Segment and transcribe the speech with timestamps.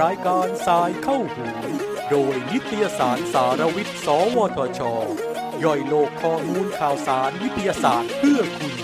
[0.00, 1.46] รายการสายเข้าหู
[2.10, 4.80] โดยนิตยสารสารวิทย์ สวทช
[5.64, 8.74] ย่อยโลกข้อมูลข่าวสารวิทยาศาสตร์เพื่อคุณ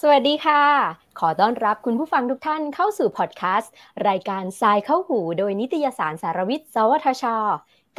[0.00, 0.62] สวัสดีค่ะ
[1.18, 3.72] ขอต้อนรับคุณผู้ฟังทุกท่านเข้าสู่พอดแคสต์
[4.08, 7.24] รายการสายเข้าหูโดยนิตยสารสารวิทย์ สวทช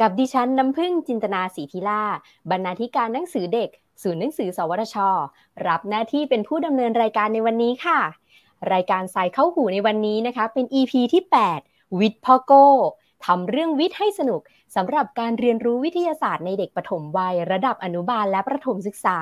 [0.00, 2.02] กับดิฉันน้ำพึ่งจินตนาสีทิล่า
[2.50, 3.68] บรรณาธิการหนังสือเด็ก
[4.02, 4.96] ศูนย์หนังสือสวทช
[5.66, 8.00] รับหน้าที่เป็นผู้ดำเนินรายการในวันนี้ค่ะ
[8.72, 11.22] รายการสายเข้าหูในวันนี้นะคะ เป็น EP ที่
[11.60, 12.68] 8 วิทย์พ่อโก้
[13.26, 14.40] ทำเรื่องวิทย์ให้สนุก
[14.76, 19.18] สำหรับการเรียนรู้วิทยาศาสตร์ในเด็กปฐมวัย ระดับอนุบาลและประถมศึกษา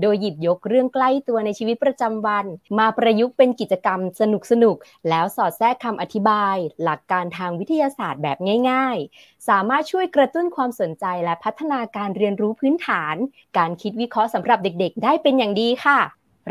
[0.00, 2.46] โดยหยิบยกเรื่องใกล้ตัวในชีวิตประจำวัน
[2.78, 4.76] มาประยุกต์เป็นกิจกรรมสนุกสนุก
[5.08, 8.38] แล้วสอดแทรกคำอธิบาย หลักการทางวิทยาศาสตร์แบบ
[8.70, 13.16] ง่าย ๆ สามารถช่วยกระตุ้นความสนใจและพัฒนาการเรียนรู้พื้นฐาน
[13.58, 16.00] การคิดวิเคราะห์สำหรับเด็กๆ ได้เป็นอย่างดีค่ะ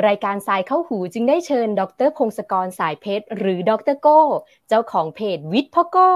[0.08, 4.22] รายการสายเข้าหูจึงได้เชิญ ดรพงศกรสายเพชร หรือดรโก้
[4.68, 6.12] เจ้าของเพจวิทย์พ่อโก้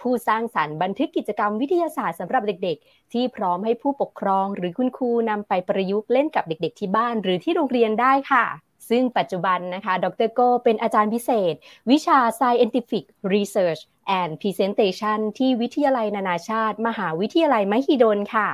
[0.00, 8.44] ผู้สร้างสรรค์บันทึกกิจกรรมวิทยาศาสตร์สำหรับเด็กๆ ที่พร้อมให้ผู้ปกครองหรือคุณครูนำไปประยุกต์เล่นกับเด็กๆที่บ้านหรือที่โรงเรียนได้ค่ะ
[8.90, 11.54] ซึ่งปัจจุบันนะคะ ดรโก้เป็นอาจารย์พิเศษ
[11.90, 13.82] วิชา Scientific Research
[14.20, 18.48] and Presentation ที่วิทยาลัยนานาชาติ มหาวิทยาลัยมหิดลค่ะ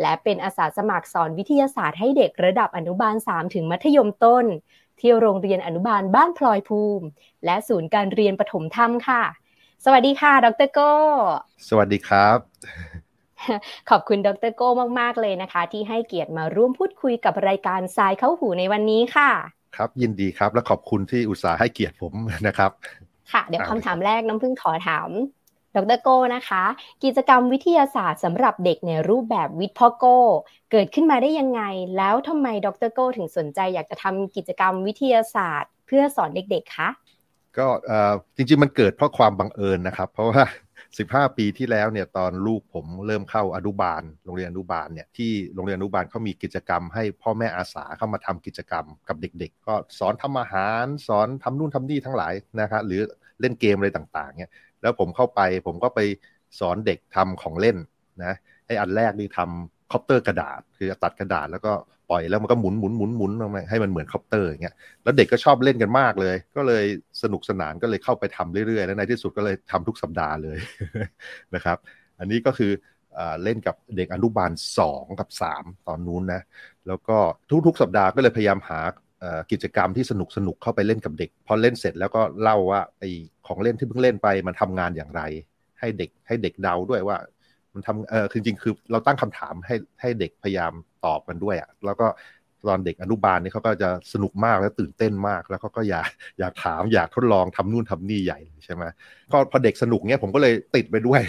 [0.00, 4.46] และเป็นอาสาสมัครสอนวิทยาศาสตร์ให้เด็กระดับอนุบาล 3 ถึงมัธยมต้น
[5.00, 7.06] ที่โรงเรียนอนุบาลบ้านพลอยภูมิ
[7.44, 9.22] และศูนย์การเรียนปฐมธรรมค่ะ
[9.84, 10.92] สวัสดีค่ะ ดรโก้
[11.68, 12.38] สวัสดีครับ
[13.90, 14.68] ขอบคุณดรโก้
[15.00, 19.30] มาก ๆ เลยนะคะ ที่ให้เกียรติมาร่วมพูดคุยกับรายการทรายเข้าหูในวันนี้ค่ะ
[19.76, 22.12] ครับยินดีครับและขอบคุณที่อุตส่าห์ให้เกียรติผม
[22.46, 22.70] นะครับ
[23.32, 25.10] ค่ะ เดี๋ยวได้คำถามแรกน้ำพึ่งขอถาม
[25.76, 26.64] ดรโก้นะคะ
[27.04, 30.18] กิจกรรมวิทยาศาสตร์สำหรับเด็กในรูปแบบวิทย์พ่อโก้
[30.70, 31.62] เกิดขึ้นมาได้ยังไง
[31.96, 36.88] แล้วทำไมดรโก้ถึงสนใจอยากจะทำกิจกรรมวิทยาศาสตร์ เพื่อสอนเด็กๆคะ
[37.58, 40.42] ก็เอ่อจริงๆมันเกิดเพราะความบังเอิญนะครับ เพราะว่า
[40.98, 53.02] 15 ปีที่แล้วเนี่ยตอนลูกผมเริ่มเข้าอนุบาล โรงเรียนอนุบาลเนี่ยที่โรงเรียนอนุบาลเขามีกิจกรรม ให้พ่อแม่อาสาเข้ามาทำกิจกรรมกับเด็ก ๆ ก็สอนทำอาหาร สอนทำนู่นทำนี่ทั้งหลายนะครับหรือ
[53.40, 54.52] เล่นเกมอะไรต่างๆเนี่ย
[54.82, 56.00] แล้วผมเข้าไปผมก็ไป
[56.58, 57.76] สอนเด็กทำของเล่น
[58.24, 58.34] นะ
[58.66, 61.72] ไออันแรกนี่ทำคอปเตอร์กระดาษ คือตัดกระดาษแล้วก็
[62.10, 66.84] ปล่อยแล้วมันก็หมุนหมุนหมุนหมุนมาให้มันเหมือนคอปเตอร์อย่างเงี้ยแล้วเด็กก็ชอบเล่นกันมากเลย ก็เลย
[67.22, 70.58] สนุกสนานก็เลยเข้าไปทำเรื่อยๆ แล้วในที่สุดก็เลยทำทุกสัปดาห์เลย
[71.54, 71.78] นะครับ
[72.18, 72.72] อันนี้ก็คือ
[73.42, 74.52] เล่นกับเด็กอนุบาล
[74.86, 76.42] 2 กับ 3 ตอนนู้นนะ
[76.86, 77.16] แล้วก็
[77.66, 78.80] ทุกๆ สัปดาห์ก็เลยพยายามหา
[79.52, 83.04] กิจกรรมที่สนุกสนุกๆเข้าไปเล่นกับเด็ก พอเล่นเสร็จแล้วก็เล่าว่าไอ
[83.46, 85.22] ของเล่นที่เพิ่งเล่นไปมันทำงานอย่างไร
[85.80, 87.16] ให้เด็กให้เด็กเดาด้วยว่า
[87.74, 90.72] มันทำเออคือจริงๆคือเราตั้งคำถามให้ให้เด็กพยายาม
[91.04, 92.06] ตอบกันด้วยอะ่ะแล้วก็
[92.68, 96.08] ตอนเด็กอนุบาลนี่เขาก็จะสนุกมากและตื่นเต้นมาก แล้วเขาก็อยาก
[96.38, 98.84] อยากถามอยากทดลองทำนู่นทำนี่ใหญ่ใช่ไหม
[99.32, 101.20] ก็พอเด็กสนุกเนี้ยผมก็เลยติดไปด้วย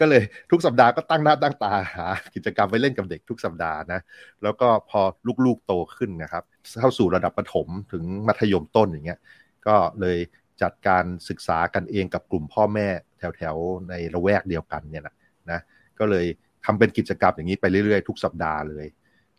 [0.00, 4.00] ก็เลยทุกสัปดาห์ก็ตั้งหน้าตั้งตาหากิจกรรมไปเล่นกับเด็กทุกสัปดาห์นะ
[4.42, 5.00] แล้วก็พอ
[5.46, 6.44] ลูกๆโตขึ้นนะครับ
[6.80, 9.20] เข้าสู่ระดับประถมถึงมัธยมต้นอย่างเงี้ย
[9.66, 10.18] ก็เลย
[10.62, 12.88] จัดการศึกษากันเองกับกลุ่มพ่อแม่
[13.18, 15.14] แถวๆในละแวกเดียวกันเนี่ยนะ
[15.50, 15.60] นะ
[15.98, 16.26] ก็เลย
[16.64, 18.86] ทำเป็นกิจกรรมอย่างนี้ไปเรื่อยๆ ทุกสัปดาห์เลย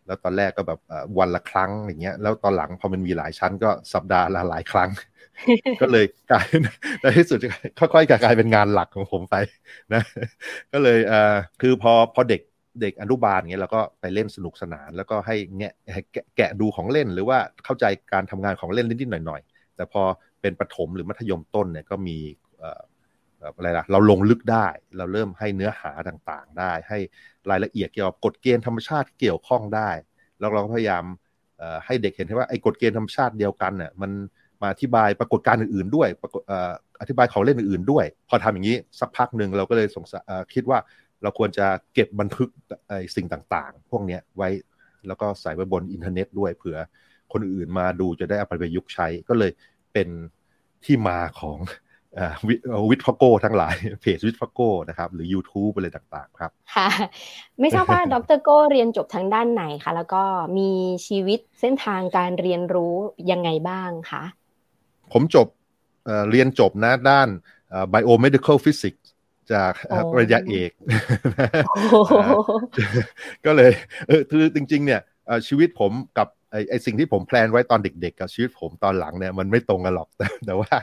[0.05, 4.89] แล้วตอนแรกก็แบบเอ่อวันละครั้งอย่างเงี้ย แล้วตอนหลังพอมันมีหลายชั้นก็สัปดาห์ละหลายครั้ง
[5.81, 6.61] ก็เลยกลายเป็น
[7.01, 7.39] ในที่สุด
[7.79, 9.35] ค่อยๆกลายเป็นงานหลักของผมไป
[9.93, 10.01] นะ
[10.73, 12.41] ก็เลยเอ่อคือพอพอเด็ก
[12.81, 20.01] เด็กอนุบาลเงี้ยเราก็ไปเล่นสนุกสนาน แล้วก็ให้แงะให้แกะแกะดูของเล่นหรือว่าเข้าใจการทำงานของเล่นนิดๆหน่อยๆแต่พอ
[20.41, 22.17] เป็นประถมหรือมัธยมต้นเนี่ยก็มี
[22.59, 26.99] เอะไรล่ะเราลงลึกได้ เราเริ่มให้เนื้อหาต่างๆ ได้ ให้
[27.49, 29.89] รายละเอียดเกี่ยวกับกฎเกณฑ์ธรรมชาติเกี่ยวข้องได้
[30.39, 31.03] แล้วเราก็พยายาม
[31.85, 34.11] ให้เด็กเห็นว่าไอ้กฎเกณฑ์ธรรมชาติเดียวกันเนี่ยมัน
[34.61, 36.07] มาอธิบายปรากฏการณ์อื่นๆด้วย
[37.01, 40.21] อธิบายของเล่นอื่นๆด้วย พอทำอย่างนี้สักพักหนึ่งเราก็เลยสงสัย
[40.53, 40.79] คิดว่า
[41.23, 42.49] เราควรจะเก็บบันทึก
[42.87, 44.49] ไอ้สิ่งต่างๆ พวกนี้ไว้
[45.07, 46.77] แล้วก็ใส่ไว้บนอินเทอร์เน็ตด้วยเผื่อ
[47.31, 49.51] คนอื่นมาดูจะได้เอาไปประยุกต์ใช้ก็เลย
[49.93, 50.09] เป็น
[50.85, 51.57] ที่มาของ
[52.47, 52.55] วิ
[52.89, 56.89] วิทย์พ่อโก้ทั้งหลายเพจวิทย์พ่อโก้นะครับ หรือ YouTube อะไรต่างๆ ครับค่ะ
[57.59, 60.23] ไม่ทราบว่าดร.โก้เรียนจบทางด้านไหนคะแล้วก็
[60.57, 60.69] มี
[61.07, 62.95] ชีวิตเส้นทางการเรียนรู้
[63.31, 64.23] ยังไงบ้างคะ
[65.11, 65.47] ผมจบ
[66.05, 67.27] เอ่อเรียนจบนะด้าน
[67.69, 69.01] เอ่อ biomedical physics
[69.53, 70.71] จากเอ่อโอ้ปริญญาเอก
[71.67, 72.13] โอ้โห
[73.45, 73.71] ก็เลย
[74.07, 80.73] เออคือจริง ๆ เนี่ยเอ่อชีวิตผมกับ ไอไอสิ่งที่ผมแพลนไว้ตอนเด็ก ๆ กับชีวิตผมตอนหลังเนี่ยมันไม่ตรงกันหรอกแต่แต่ว่า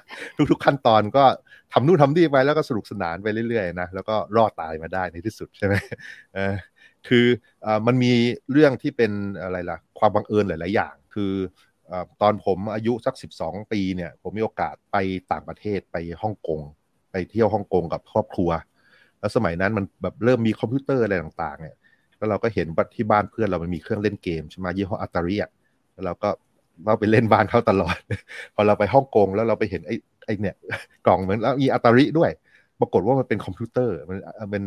[0.50, 1.24] ทุก ๆ ขั้นตอนก็
[1.72, 5.74] ทำนู่นทำนี่ไปแล้วก็สนุกสนานไปเรื่อยๆนะแล้วก็รอดตายมาได้ในที่สุดใช่ไหม
[6.34, 6.54] เออ
[7.08, 7.26] คือ
[7.66, 8.12] อ่มันมี
[8.52, 9.12] เรื่องที่เป็น
[9.42, 11.32] อะไรล่ะ ความบังเอิญหลาย ๆ อย่าง คือ
[11.90, 11.92] อ
[12.22, 14.96] ตอนผมอายุสัก 12 ปีเนี่ย ผมมีโอกาสไป
[15.32, 16.60] ต่างประเทศไปฮ่องกง
[17.10, 18.50] ไปเที่ยวฮ่องกงกับครอบครัว
[19.20, 21.76] แล้วสมัยนั้นมันแบบเริ่มมีคอมพิวเตอร์อะไรต่าง ๆ เนี่ย
[22.16, 25.50] แล้วเราก็เห็นว่าที่บ้านเพื่อนเรามันมีเครื่องเล่นเกมใช่ไหมยี่ห้ออัตาริอะ
[26.04, 26.30] เราก็
[26.86, 27.96] เราไปเล่นบ้านเขาตลอด
[28.54, 29.94] พอเราไปฮ่องกงแล้วเราไปเห็นไอ้
[30.26, 30.56] ไอ้เนี่ย
[31.06, 32.30] กล่องเหมือนแล้วมีอัตาริด้วย
[32.80, 34.18] ปรากฏว่ามันเป็นคอมพิวเตอร์ มัน
[34.50, 34.62] เป็น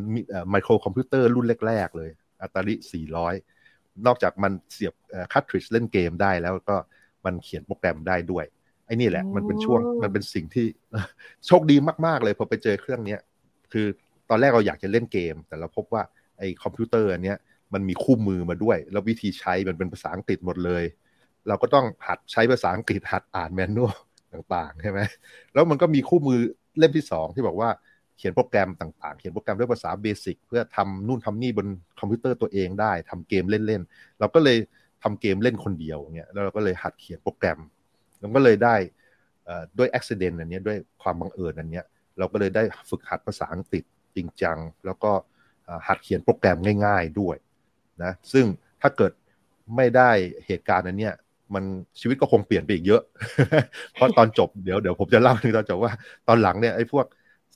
[0.49, 2.09] ไมโครคอมพิวเตอร์รุ่นแรก ๆ เลย
[2.41, 2.75] Atari
[3.39, 4.93] 400 นอกจากมันเสียบ
[5.33, 6.75] cartridge เล่นเกมได้แล้วก็
[7.25, 8.45] มันเขียนโปรแกรมได้ด้วย
[8.85, 10.65] ไอ้นี่แหละ มันเป็นช่วงมันเป็นสิ่งที่
[11.47, 11.75] โชคดี
[12.05, 13.19] มากๆเลยพอไปเจอเครื่องเนี้ย
[13.71, 13.87] คือ
[14.29, 16.03] ตอนแรกเราอยากจะเล่นเกม แต่เราพบว่า
[16.37, 17.37] ไอ้คอมพิวเตอร์อันเนี้ย
[17.73, 20.83] มันมีคู่มือมาด้วย แล้ววิธีใช้มันเป็นภาษาอังกฤษหมดเลย
[21.47, 23.95] เราก็ต้องหัดใช้ภาษาอังกฤษหัดอ่าน manual
[24.33, 24.99] ต่างๆใช่ไหม
[25.53, 26.39] แล้วมันก็มีคู่มือ
[26.77, 27.69] เล่มที่สองที่บอกว่า
[28.17, 31.67] เขียนโปรแกรมต่างๆ เขียนโปรแกรมด้วยภาษาเบสิกเพื่อทำนู่นทำนี่บน
[31.99, 34.57] คอมพิวเตอร์ตัวเองได้ทำเกมเล่นๆเราก็เลย
[35.03, 37.59] ทำเกมเล่นคนเดียวเงี้ยแล้วเราก็เลยหัดเขียนโปรแกรม
[38.19, 38.75] เราก็เลยได้
[39.77, 41.81] ด้วยอุบิเหตุอันนี้ด้วยความบังเอิญอันนี้
[42.17, 43.83] เราก็เลยได้ฝึกหัดภาษาอังกฤษ
[44.15, 45.11] จริงจังแล้วก็
[45.87, 47.37] หัดเขียนโปรแกรมง่าย ๆด้วย
[48.03, 48.45] นะซึ่ง
[48.81, 49.11] ถ้าเกิด
[49.75, 50.11] ไม่ได้
[50.45, 51.13] เหตุการณ์อันเนี้ย
[51.55, 51.63] มัน
[51.99, 53.01] ชีวิตก็คงเปลี่ยนไปอีกเยอะ
[53.93, 55.93] เพราะตอนจบเดี๋ยวเดี๋ยวผมจะเล่าถึงตอนจบว่า
[56.27, 57.05] ตอนหลังเนี่ยไอ้พวก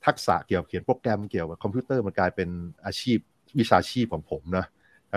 [0.05, 2.49] ทักษะเกี่ยวเขียนโปรแกรมเกี่ยวกับคอมพิวเตอร์มันกลายเป็น
[2.85, 3.17] อาชีพ
[3.59, 4.65] วิชาชีพของผมนะ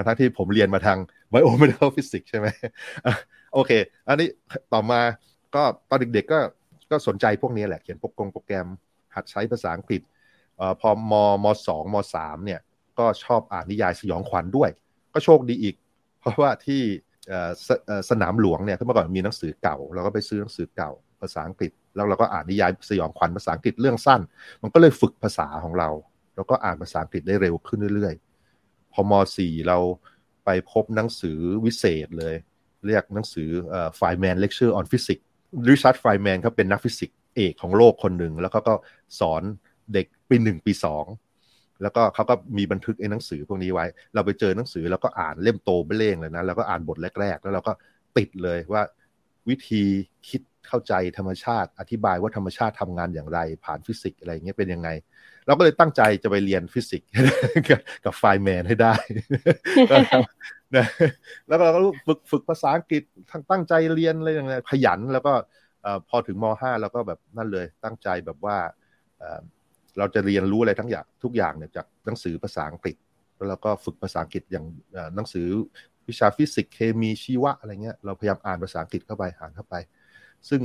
[0.07, 0.99] ทั้งที่ผมเรียนมาทาง
[1.31, 2.47] biomedical physics ใช่ไหม
[3.55, 3.71] โอเค
[4.09, 4.29] อันนี้
[4.73, 5.01] ต่อมา
[5.55, 6.41] ก็ตอนเด็กๆก็
[6.91, 8.67] ก็สนใจพวกนี้แหละเขียนโปรแกรมโปรแกรม
[9.15, 10.03] หัดใช้ภาษาอังกฤษ
[10.61, 11.15] อะพอม.
[11.45, 12.61] ม.สองม.สามเนี่ย
[12.99, 14.71] ก็ชอบอ่านนิยายสยองขวัญด้วย
[15.15, 15.75] ก็โชคดีอีก
[16.21, 16.83] เพราะว่าที่
[17.67, 17.69] ส
[18.11, 20.91] สนามหลวงเนี่ยเมื่อก่อนมีหนังสือเก่าเราก็ไปซื้อหนังสือเก่า
[21.21, 24.21] ภาษาอังกฤษ แล้วเราก็อ่านนิยายสยองขวัญภาษาอังกฤษเรื่องสั้น
[24.63, 25.91] มันก็เลยฝึกภาษาของเรา
[26.37, 29.79] แล้วก็อ่านภาษาอังกฤษได้เร็วขึ้นเรื่อยๆ พอม.สี่เรา
[30.45, 32.35] ไปพบหนังสือวิเศษเลย
[32.87, 33.49] เรียกหนังสือ
[33.97, 35.27] Feynman Lectures on Physics
[35.69, 38.75] ริชาร์ดไฟน์แมนเขาเป็นนักฟิสิกส์เอกของโลกคนหนึ่ง แล้วเขาก็
[39.21, 39.43] สอน
[39.93, 41.05] เด็กปีหนึ่งปีสอง
[41.83, 47.73] แล้วก็เขาก็มีบันทึกไอ้หนังสือพวกนี้ไว้ เราไปเจอหนังสือแล้วก็อ่านเล่มโตไปเล่งเลยนะแล้วก็อ่านบทแรก ๆ แล้วเราก็
[48.17, 48.83] ติดเลยว่า
[49.49, 49.83] วิธี
[50.29, 54.89] คิดเข้าใจธรรมชาติ อธิบายว่าธรรมชาติทำงานอย่างไร ผ่านฟิสิกส์อะไรเงี้ยเป็นยังไง
[55.47, 57.11] เราก็เลยตั้งใจจะไปเรียนฟิสิกส์
[58.05, 58.95] กับ Feynman ให้ได้
[60.77, 60.87] นะ
[61.47, 63.03] แล้วเราก็ฝึกฝึกภาษาอังกฤษ
[63.51, 65.33] ตั้งใจเรียนอะไรอย่างเงี้ยขยันแล้วก็
[66.09, 68.57] พอถึงม .5 แล้วก็แบบนั่นเลยตั้งใจแบบว่า
[69.99, 72.97] เราจะเรียนรู้อะไรทั้งอย่างทุกอย่างเนี่ยจากหนังสือภาษาอังกฤษ
[73.37, 74.65] แล้วเราก็ฝึกภาษาอังกฤษอย่าง
[75.15, 75.47] หนังสือ
[76.09, 79.75] วิชาฟิสิกส์เคมีชีวะอะไรเงี้ยเราพยายามอ่านภาษาอังกฤษเข้าไปอ่านเข้าไป
[80.49, 80.61] ซึ่ง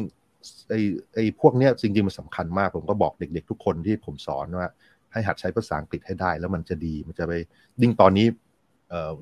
[0.70, 0.80] ไอ้
[1.14, 4.68] ไอ้พวกเนี้ยจริงๆมันสำคัญมาก ผมก็บอกเด็ก ๆ ทุกคนที่ผมสอนว่า
[5.12, 7.34] ให้หัดใช้ภาษาอังกฤษให้ได้ แล้วมันจะดีมันจะไป
[7.82, 8.28] ยิ่งตอนนี้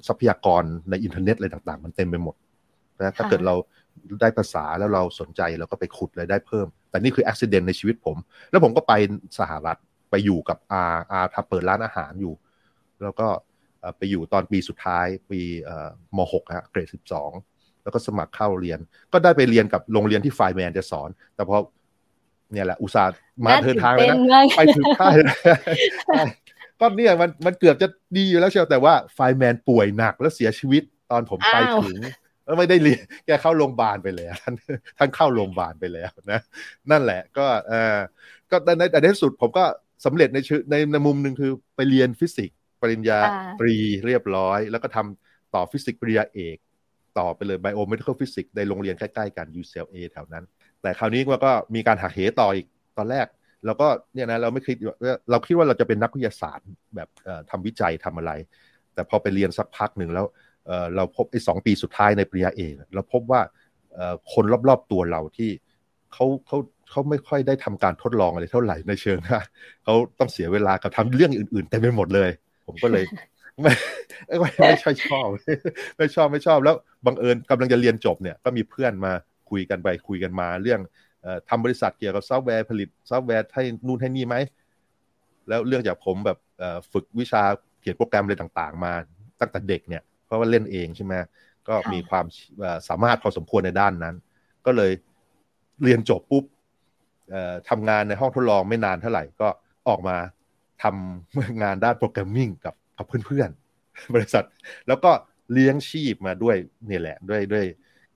[0.08, 2.36] ทรัพยากรในอินเทอร์เน็ตอะไรต่าง ๆ มันเต็มไปหมด
[3.00, 3.56] นะถ้าเกิดเรา
[4.22, 8.18] ได้ภาษาแล้วเราสนใจเราก็ไปขุดเลยได้เพิ่ม แต่นี่คืออุบิเหตุในชีวิตผม
[8.50, 8.94] แล้วผมก็ไป
[9.40, 9.78] สหรัฐ
[10.12, 12.34] ไปอยู่กับอาอาทำเปิดร้านอาหารอยู่
[13.04, 13.28] แล้วก็
[13.98, 15.42] ไปอยู่ตอนปีสุดท้ายปี
[16.18, 16.88] ม .6 ฮะเกรด
[17.34, 18.80] 12แล้วก็สมัครเข้าเรียน
[19.14, 21.58] ก็ได้ไปเรียนกับโรงเรียนที่ไฟแมนจะสอน แต่พอ
[22.52, 24.18] เนี่ยแหละอุตส่าห์มาเดินทางเลยนะ
[24.58, 25.16] ไปถึงค่าย
[26.80, 27.88] ก็เนี่ยมันมันเกือบจะ
[28.18, 32.00] ดีอยู่แล้วเชียวแต่ว่า Feynman ป่วยหนักแล้วเสียชีวิตตอนผมไปถึง
[32.46, 34.54] แล้วไม่ได้เรียนแกเข้าโรงพยาบาลไปแล้วท่าน
[34.98, 36.40] ท่านเข้าโรงพยาบาลไปแล้วนะ
[36.92, 37.98] นั่นแหละก็เออ
[38.52, 39.66] ก็ในแต่ในที่สุดผมก็
[40.06, 43.20] สำเร็จในชื่อในในมุมหนึ่งคือไปเรียนฟิสิกส์ปริญญา
[43.60, 46.58] ตรีเรียบร้อย แล้วก็ทำต่อฟิสิกส์ปริญญาเอก
[47.20, 50.46] ต่อไปเลย biomedical physics ในโรงเรียนใกล้ๆกัน UCLA แถวนั้น
[50.82, 52.68] แต่คราวนี้ก็มีการหักเหต่ออีก
[52.98, 53.28] ตอนแรก
[53.66, 54.78] เราก็เนี่ยนะเราไม่คิด
[55.30, 57.10] เราคิดว่าเราจะเป็นนักวิทยาศาสตร์แบบ
[57.50, 58.32] ทำวิจัยทำอะไร
[58.94, 60.26] แต่พอไปเรียนสักพักหนึ่งแล้ว
[60.96, 63.42] เราพบไอ้สองปีสุดท้ายในปริญญาเอกเราพบว่า
[64.34, 65.50] คนรอบๆตัวเราที่
[66.14, 66.58] เขาเขา
[66.92, 69.44] เขาไม่ค่อยได้ทำการทดลองอะไรเท่าไหร่ในเชิงนะ
[69.84, 72.30] เขาต้องเสียเวลากับทำเรื่องอื่นๆเต็มไปหมดเลย
[72.68, 73.04] ผมก็เลย
[73.62, 73.74] ไม่
[74.40, 75.28] ไม่ไม่ชอบชอบ
[75.98, 79.12] ไม่ชอบไม่ชอบแล้วบังเอิญกำลังจะเรียนจบเนี่ยก็มีเพื่อนมา
[79.50, 80.80] คุยกันไปคุยกันมา เรื่อง
[81.50, 84.36] ทำบริษัทเกี่ยวกับซอฟต์แวร์ผลิตซอฟต์แวร์ให้นู่นให้นี่ไหม
[85.48, 86.38] แล้วเนื่องจากผมแบบ
[86.92, 87.44] ฝึกวิชา
[87.82, 88.94] เขียนโปรแกรมอะไรต่างๆ มา
[89.40, 91.14] ตั้งแต่เด็กเนี่ยเพราะว่าเล่นเองใช่ไหม
[91.68, 92.26] ก็มีความ
[92.88, 94.16] สามารถพอสมควรในด้านนั้น
[94.66, 94.92] ก็เลย
[95.84, 96.44] เรียนจบปุ๊บ
[97.70, 99.48] ทำงานในห้องทดลองไม่นานเท่าไหร่ก็
[99.88, 100.18] ออกมา
[100.84, 104.46] ทำงานด้าน programming กับกับเพื่อนๆ บริษัท
[104.88, 105.12] แล้วก็
[105.54, 106.56] เลี้ยงชีพมาด้วย
[106.88, 107.66] เนี่ยแหละด้วยด้วย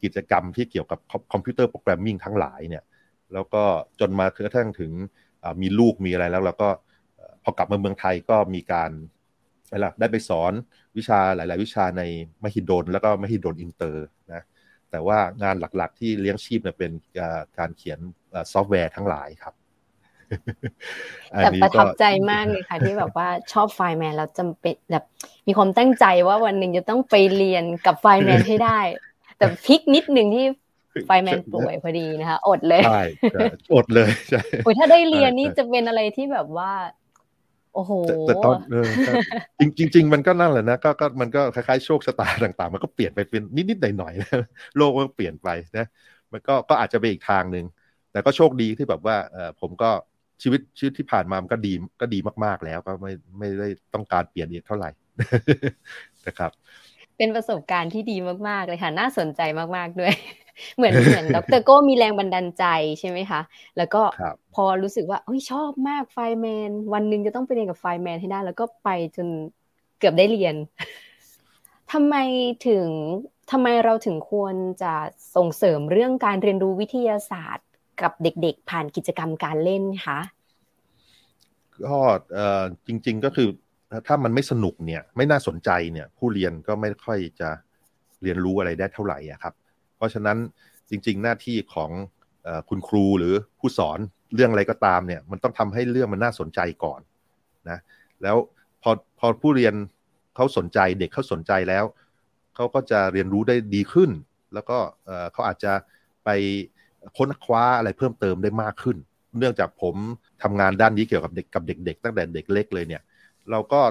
[0.03, 1.00] กิจกรรมที่เกี่ยวกับ
[1.34, 2.84] computer programming ทั้งหลายเนี่ย
[3.34, 3.63] แล้วก็
[4.00, 4.91] จนมากระทั่งถึง
[5.62, 6.69] มีลูกมีอะไรแล้วเราก็
[7.43, 8.91] พอกลับมาเมืองไทยก็มีการ
[9.72, 10.53] อะไรล่ะได้ไปสอน
[10.98, 12.03] วิชาหลาย ๆ วิชาใน
[12.43, 14.43] มหิดลแล้วก็มหิดลอินเตอร์นะ
[14.91, 16.91] แต่ว่างานหลักๆ ที่เลี้ยงชีพเนี่ยเป็น
[17.57, 18.00] การเขียน
[18.54, 19.54] ซอฟต์แวร์ทั้งหลายครับ
[21.30, 25.04] แต่ประทับใจมากเลยค่ะที่แบบว่าชอบไฟแมนแล้วจำเป็นแบบ
[25.48, 28.80] มีความตั้งใจว่าวันหนึ่งจะต้องไปเรียนกับไฟแมนให้ได้
[29.38, 30.46] แต่พลิกนิดหนึ่งที่
[31.06, 33.04] ไฟแมนป่วยพอดีนะคะอดเลยใช่
[33.74, 36.72] อดเลยใช่โอ้ยถ้าได้เรียนนี่จะเป็นอะไรที่แบบว่า
[37.74, 37.92] โอ้โห
[38.27, 38.56] แต่ตอน
[39.60, 44.30] จริงจริงมันก็นั่นแหละนะก็ก็มันก็คล้ายๆโชคชะตาต่าง ๆ มันก็เปลี่ยนไปเป็นนิดๆหน่อยๆนะ
[44.77, 45.86] โลกมันเปลี่ยนไปนะ
[46.32, 47.65] มันก็ก็อาจจะไปอีกทางหนึ่ง
[48.15, 49.89] แต่ก็โชคดีที่แบบว่าเออผมก็
[50.41, 54.89] ชีวิตชีวิตที่ผ่านมามันก็ดีก็ดีมากๆแล้วก็ไม่ไม่ได้ต้องการเปลี่ยนอีกเท่าไหร่
[56.27, 56.51] นะครับ
[57.17, 58.17] เป็นประสบการณ์ที่ดี
[58.48, 59.41] มากๆเลยค่ะ น่าสนใจ
[59.75, 60.13] มากๆด้วย
[60.75, 62.65] เหมือนเหมือนดรโก้มีแรงบันดาลใจ
[63.00, 63.41] ใช่ไหมคะ
[63.77, 64.01] แล้วก็
[64.55, 69.27] พอรู้สึกว่าเฮ้ยชอบมากไฟแมน วันหนึ่งจะต้องไปเรียนกับไฟแมนให้ได้ แล้วก็ไปจน
[70.00, 70.55] เกือบได้เรียน
[71.93, 72.15] ทำไม
[72.67, 72.88] ถึง
[73.51, 74.93] ทำไมเราถึงควรจะ
[75.36, 77.67] ส่งเสริมเรื่องการเรียนรู้วิทยาศาสตร์
[78.02, 80.20] กับเด็กๆ ผ่านกิจกรรมการเล่นคะ
[81.86, 81.98] ก็
[82.88, 83.50] จริง ๆก็คือ
[84.08, 87.50] ถ้ามันไม่สนุกเนี่ย ไม่น่าสนใจเนี่ย ผู้เรียนก็ไม่ค่อยจะ
[88.24, 89.54] เรียนรู้อะไรได้เท่าไหร่ครับ
[89.98, 90.38] เพราะฉะนั้น
[90.90, 91.92] จริง ๆ หน้าที่ของ
[92.70, 94.00] คุณครูหรือผู้สอน
[94.34, 97.00] เรื่องอะไรก็ตามเนี่ย มันต้องทำให้เรื่องมันน่าสนใจก่อน
[97.70, 97.80] นะ
[98.24, 98.38] แล้ว
[98.82, 99.74] พอพอผู้เรียน
[100.36, 101.86] เขาสนใจเด็กเขาสนใจแล้ว
[102.56, 104.10] เขาก็จะเรียนรู้ได้ดีขึ้น
[104.54, 104.78] แล้วก็
[105.34, 105.74] เขาอาจจะ
[106.25, 106.30] ไป
[107.18, 108.98] ค้นคว้าอะไรเพิ่มเติมได้มากขึ้น
[109.40, 109.96] เนื่องจากผม
[110.44, 113.02] ทำงานด้านนี้เกี่ยวกับเด็กกับเด็ก ๆ ตั้งแต่เด็กเล็กเลยเนี่ย
[113.52, 113.82] เราก็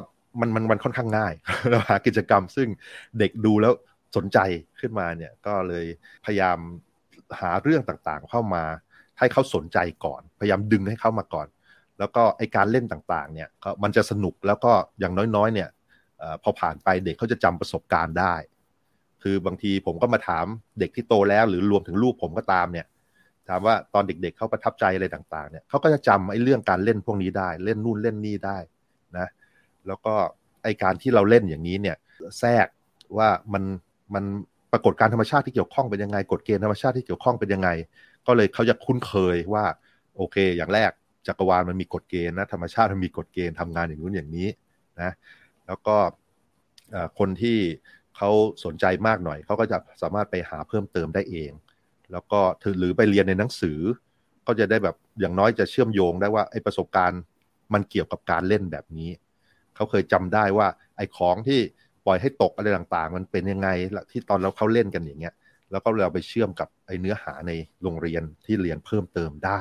[0.41, 1.35] มันมันมันค่อนข้างง่าย
[1.71, 2.69] เราหากิจกรรมซึ่ง
[3.19, 3.73] เด็กดูแล้ว
[4.17, 4.39] สนใจ
[4.81, 5.87] ขึ้นมาเนี่ยก็เลย
[6.25, 6.59] พยายาม
[7.41, 8.63] หาเรื่องต่างๆ เข้ามา
[9.19, 11.47] ให้เขาสนใจก่อน พยายามดึงให้เขามาก่อน
[11.99, 13.49] แล้วก็ไอการเล่นต่างๆเนี่ย
[13.83, 15.69] มันจะสนุกแล้วก็อย่างน้อยๆ เนี่ย
[16.43, 18.35] พอผ่านไปเด็กเขาจะจำประสบการณ์ได้
[19.23, 20.47] คือบางทีผมก็มาถาม
[20.81, 22.87] เด็กที่โตแล้ว หรือรวมถึงลูกผมก็ตามเนี่ย
[23.49, 28.59] ถามว่าตอนเด็กๆเขาประทับใจอะไรต่างๆเนี่ยเขาก็จะจำไอ้เรื่องการเล่นพวกนี้ได้ เล่นนู่นเล่นนี่ได้
[29.19, 29.29] นะ
[29.87, 30.15] แล้วก็
[30.63, 31.97] ไอ้การที่เราเล่นอย่างนี้เนี่ย
[32.39, 32.67] แทรก
[33.17, 33.65] ว่ามัน
[34.15, 34.25] มัน
[34.73, 37.69] ปรากฏการธรรมชาติที่เกี่ยวข้องเป็นยังไงกฎเกณฑ์ธรรมชาติที่เกี่ยวข้องเป็นยังไง
[38.27, 39.65] ก็เลยเขาจะคุ้นเคยว่า
[40.17, 40.91] โอเค อย่างแรก
[41.27, 44.49] จักรวาลมันมีกฎเกณฑ์นะธรรมชาติมันมีกฎเกณฑ์ทำงานอย่างนู้นอย่างนี้
[45.03, 45.13] นะ
[45.67, 45.97] แล้วก็
[47.19, 47.59] คนที่
[48.17, 48.31] เขา
[48.65, 51.51] สนใจมากหน่อยเขาก็จะสามารถไปหาเพิ่มเติมได้เอง
[52.15, 52.41] แล้วก็
[52.79, 53.79] หรือไปเรียนในหนังสือ
[54.47, 57.21] ก็จะได้แบบอย่างน้อยจะเชื่อมโยงได้ว่าไอ้ประสบการณ์
[57.75, 59.11] มันเกี่ยวกับการเล่นแบบนี้
[59.75, 61.61] เขาเคยจำได้ว่า ไอ้ของที่
[62.07, 63.69] ปล่อยให้ตกอะไรต่างๆ มันเป็นยังไง
[64.11, 65.35] ที่ตอนเราเขาเล่นกันอย่างเงี้ย
[65.71, 67.53] แล้วก็เราไปเชื่อมกับไอ้เนื้อหาใน
[67.83, 69.61] โรงเรียนที่เรียนเพิ่มเติมได้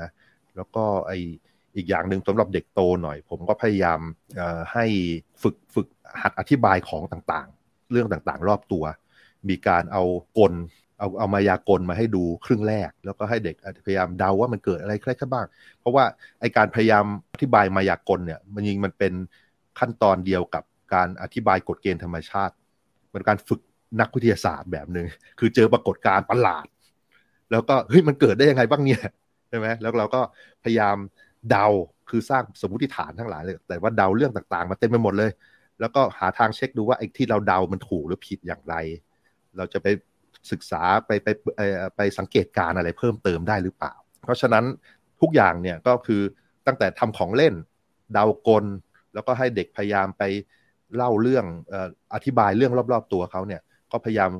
[0.00, 0.10] นะ
[0.56, 1.18] แล้วก็ไอ้
[1.76, 4.00] อีกอย่างหนึ่งสำหรับเด็กโตหน่อย ผมก็พยายาม
[4.72, 4.84] ให้
[5.42, 5.86] ฝึกฝึก
[6.22, 8.84] หัดอธิบายของต่างๆ เรื่องต่างๆ รอบตัว
[9.48, 10.02] มีการเอา
[10.38, 10.52] กล
[10.98, 15.46] เอาเอามายากลมาให้ดูครึ่งแรก แล้วก็ให้เด็กพยายามเดาว่ามันเกิดอะไรใครบ้าง
[15.80, 16.04] เพราะว่า
[16.40, 19.12] ไอการพยายามอธิบายมายากลเนี่ยมันยิงมันเป็น
[19.78, 20.64] ขั้นตอนเดียวกับ
[20.94, 22.54] การอธิบายกฎเกณฑ์ธรรมชาติ
[23.10, 23.60] เป็นการฝึก
[24.00, 25.06] นักวิทยาศาสตร์แบบหนึ่ง
[25.38, 26.66] คือเจอปรากฏการณ์ประหลาด
[27.50, 29.02] แล้วก็เฮ้ยมันเกิดได้ยังไงบ้างเนี่ย
[29.48, 30.20] ใช่ไหมแล้วเราก็
[30.64, 30.96] พยายาม
[31.50, 31.66] เดา
[32.10, 35.30] คือสร้างสมมติฐานทั้งหลายเลย แต่ว่าเดาเรื่องต่างๆ มาเต็มไปหมดเลย
[35.80, 38.74] แล้วก็หาทางเช็คดูว่าไอ้ที่เราเดามันถูกหรือผิดอย่างไร
[39.56, 39.86] เราจะไป
[40.50, 41.28] ศึกษาไปไป
[41.96, 44.64] ไปสังเกตการอะไรเพิ่มเติมได้หรือเปล่า เพราะฉะนั้น
[45.20, 46.22] ทุกอย่างเนี่ยก็คือ
[46.66, 47.54] ตั้งแต่ทำของเล่น
[48.12, 48.64] เดากล
[49.14, 50.22] แล้วก็ให้เด็กพยายามไป
[50.96, 51.44] เล่าเรื่อง
[52.14, 54.30] อธิบายเรื่องรอบ ๆ ตัวเขาเนี่ยก็พยายาม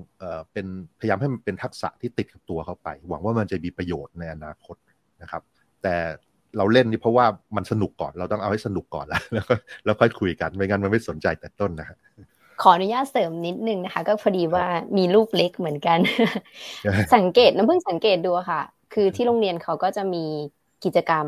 [0.52, 0.66] เป็น
[1.00, 4.76] พยายามให้มันเป็นทักษะที่ติดกับตัวเขาไป หวังว่ามันจะมีประโยชน์ในอนาคต
[5.22, 5.42] นะครับ
[5.82, 5.94] แต่
[6.56, 7.26] เราเล่นนี่เพราะว่า
[7.56, 11.98] มันสนุกก่อนเราต้องเอาให้สนุกก่อนแล้วแล้วก็แล้วค่อยคุยกันไม่งั้นมันไม่สนใจแต่ต้นนะครับ
[12.62, 15.98] ขออนุญาตเสริมนิดนึงนะคะ ก็พอดีว่ามีลูกเล็กเหมือนกัน
[17.14, 18.62] สังเกตน้ำเพิ่งสังเกตดูค่ะ
[18.94, 20.24] คือที่โรงเรียนเขาก็จะมี
[20.84, 21.26] กิจกรรม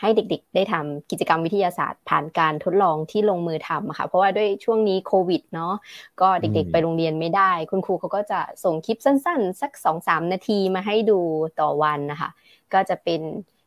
[0.00, 5.74] ให้เด็กๆ ได้ทำกิจกรรมวิทยาศาสตร์ ผ่านการทดลองที่ลงมือทำค่ะ เพราะว่าด้วยช่วงนี้โควิดเนาะ
[6.20, 11.20] ก็เด็กๆ ไปโรงเรียนไม่ได้ คุณครูเขาก็จะส่งคลิปสั้นๆ สักสองสามนาทีมาให้ดู
[11.60, 12.30] ต่อวันนะคะ
[12.72, 13.20] ก็จะเป็น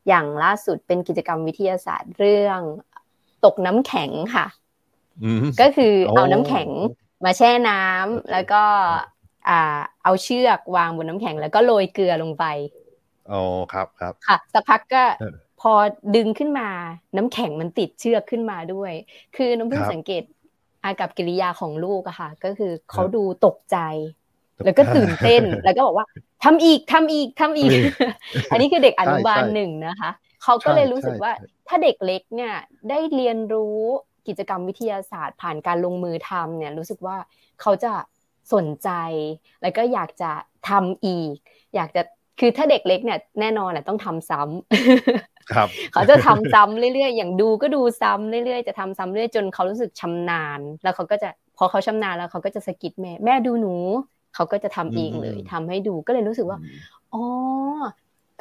[0.07, 2.59] อย่างล่าสุดเป็นกิจกรรมวิทยาศาสตร์เรื่อง
[3.45, 4.45] ตกน้ำแข็งค่ะ
[5.61, 6.69] ก็คือเอาน้ำแข็ง
[7.25, 8.63] มาแช่น้ำแล้วก็
[9.49, 12.45] อ่าเอาเชือกวางบนน้ำแข็งแล้วก็โรยเกลือลงไป
[13.31, 13.41] อ๋อ
[13.73, 15.03] ครับครับค่ะสักพักก็
[15.61, 15.73] พอ
[16.15, 16.69] ดึงขึ้นมา
[17.15, 18.91] น้ำแข็งมันติดเชือกขึ้นมาด้วย
[19.35, 20.23] คือน้องเพิ่งสังเกต
[20.83, 23.77] อากับกิริยาของลูกอะค่ะ ก็คือเขาดูตกใจ
[24.65, 26.07] แล้วก็ตื่นเต้นแล้วก็บอกว่า
[26.43, 27.71] ทำอีกทำอีกทำอีก
[28.51, 30.11] อันนี้คือเด็กอนุบาลหนึ่งนะคะ
[30.43, 31.31] เขาก็เลยรู้สึกว่า
[31.67, 32.53] ถ้าเด็กเล็กเนี่ย
[32.89, 33.81] ได้เรียนรู้
[34.27, 37.17] กิจกรรมวิทยาศาสตร์ ผ่านการลงมือทำเนี่ยรู้สึกว่า
[37.61, 37.93] เขาจะ
[38.53, 38.89] สนใจ
[39.61, 40.31] แล้วก็อยากจะ
[40.69, 41.35] ทำอีก
[41.75, 42.01] อยากจะ
[42.39, 53.75] คือถ้าเด็กเล็กเนี่ยแน่นอนแหละต้องทำซ้ำครับ เขาจะทำซ้ำเรื่อยๆ อย่างดูก็ดูซ้ำเรื่อยๆ จะทำซ้ำเรื่อยจนเขารู้สึกชำนาญ แล้วเขาก็จะพอเขาชำนาญแล้วเขาก็จะสกิดแม่แม่ดูหนู
[54.35, 56.59] เขาก็จะทำเองเลยทำให้ดูก็เลยรู้สึกว่า
[57.13, 57.23] อ๋อ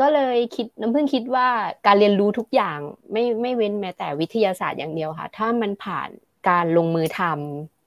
[0.00, 1.48] ก็เลยคิดน้ำพึ่งคิดว่า
[1.86, 2.78] การเรียนรู้ทุกอย่าง
[3.12, 6.08] ไม่ไม่เว้นแม้แต่วิทยาศาสตร์อย่างเดียวค่ะ ถ้ามันผ่าน
[6.48, 7.20] การลงมือท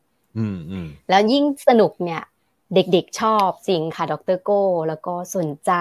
[0.06, 2.24] ำแล้วยิ่งสนุกเนี่ย
[2.74, 5.72] เด็กๆชอบจริงค่ะดรโก้ แล้วก็สนใจ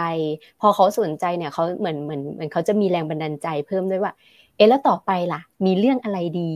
[0.60, 4.12] พอเขาสนใจเนี่ยเขาเหมือนเหมือนเหมือนเขาจะมีแรงบันดาลใจเพิ่มด้วยว่า
[4.56, 6.52] เอ๊ะแล้วต่อไปล่ะ มีเรื่องอะไรดี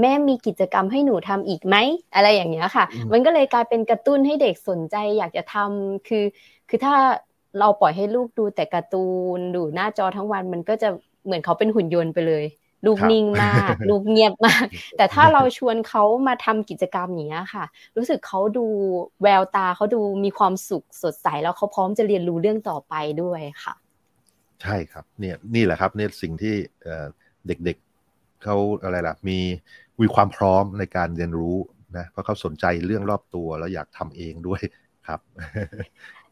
[0.00, 1.76] แม่มีกิจกรรมให้หนูทำอีกไหม
[2.14, 6.24] อะไรอย่างเงี้ยค่ะ มันก็เลยกลายเป็นกระตุ้นให้เด็กสนใจอยากจะทำคือ
[6.68, 6.94] คือถ้า
[7.58, 9.06] เราปล่อยให้ลูกดูแต่การ์ตู
[9.38, 10.88] นดูหน้าจอทั้งวันมันก็จะ
[11.24, 12.44] เหมือนเขาเป็นหุ่นยนต์ไปเลย
[12.86, 17.64] ลูกนิ่งมาก ลูกเงียบมาก แต่ถ้าเราชวนเขามาทำกิจกรรมอย่างนี้ค่ะ
[17.96, 18.66] รู้สึกเขาดู
[19.22, 23.74] แววตาเขาดูมีความสุขสดใสแล้วเขาพร้อมจะเรียนรู้เรื่องต่อไปด้วยค่ะ
[24.62, 26.54] ใช่ครับเนี่ยนี่แหละครับเนี่ยสิ่งที่
[27.46, 29.38] เด็กๆเขาอะไรล่ะมี
[30.00, 31.56] มีความพร้อมในการเรียนรู้
[31.96, 34.60] นะเพราะเขาสนใจเรื่องรอบตัวแล้วอยากทำเองด้วย
[35.08, 35.20] ครับ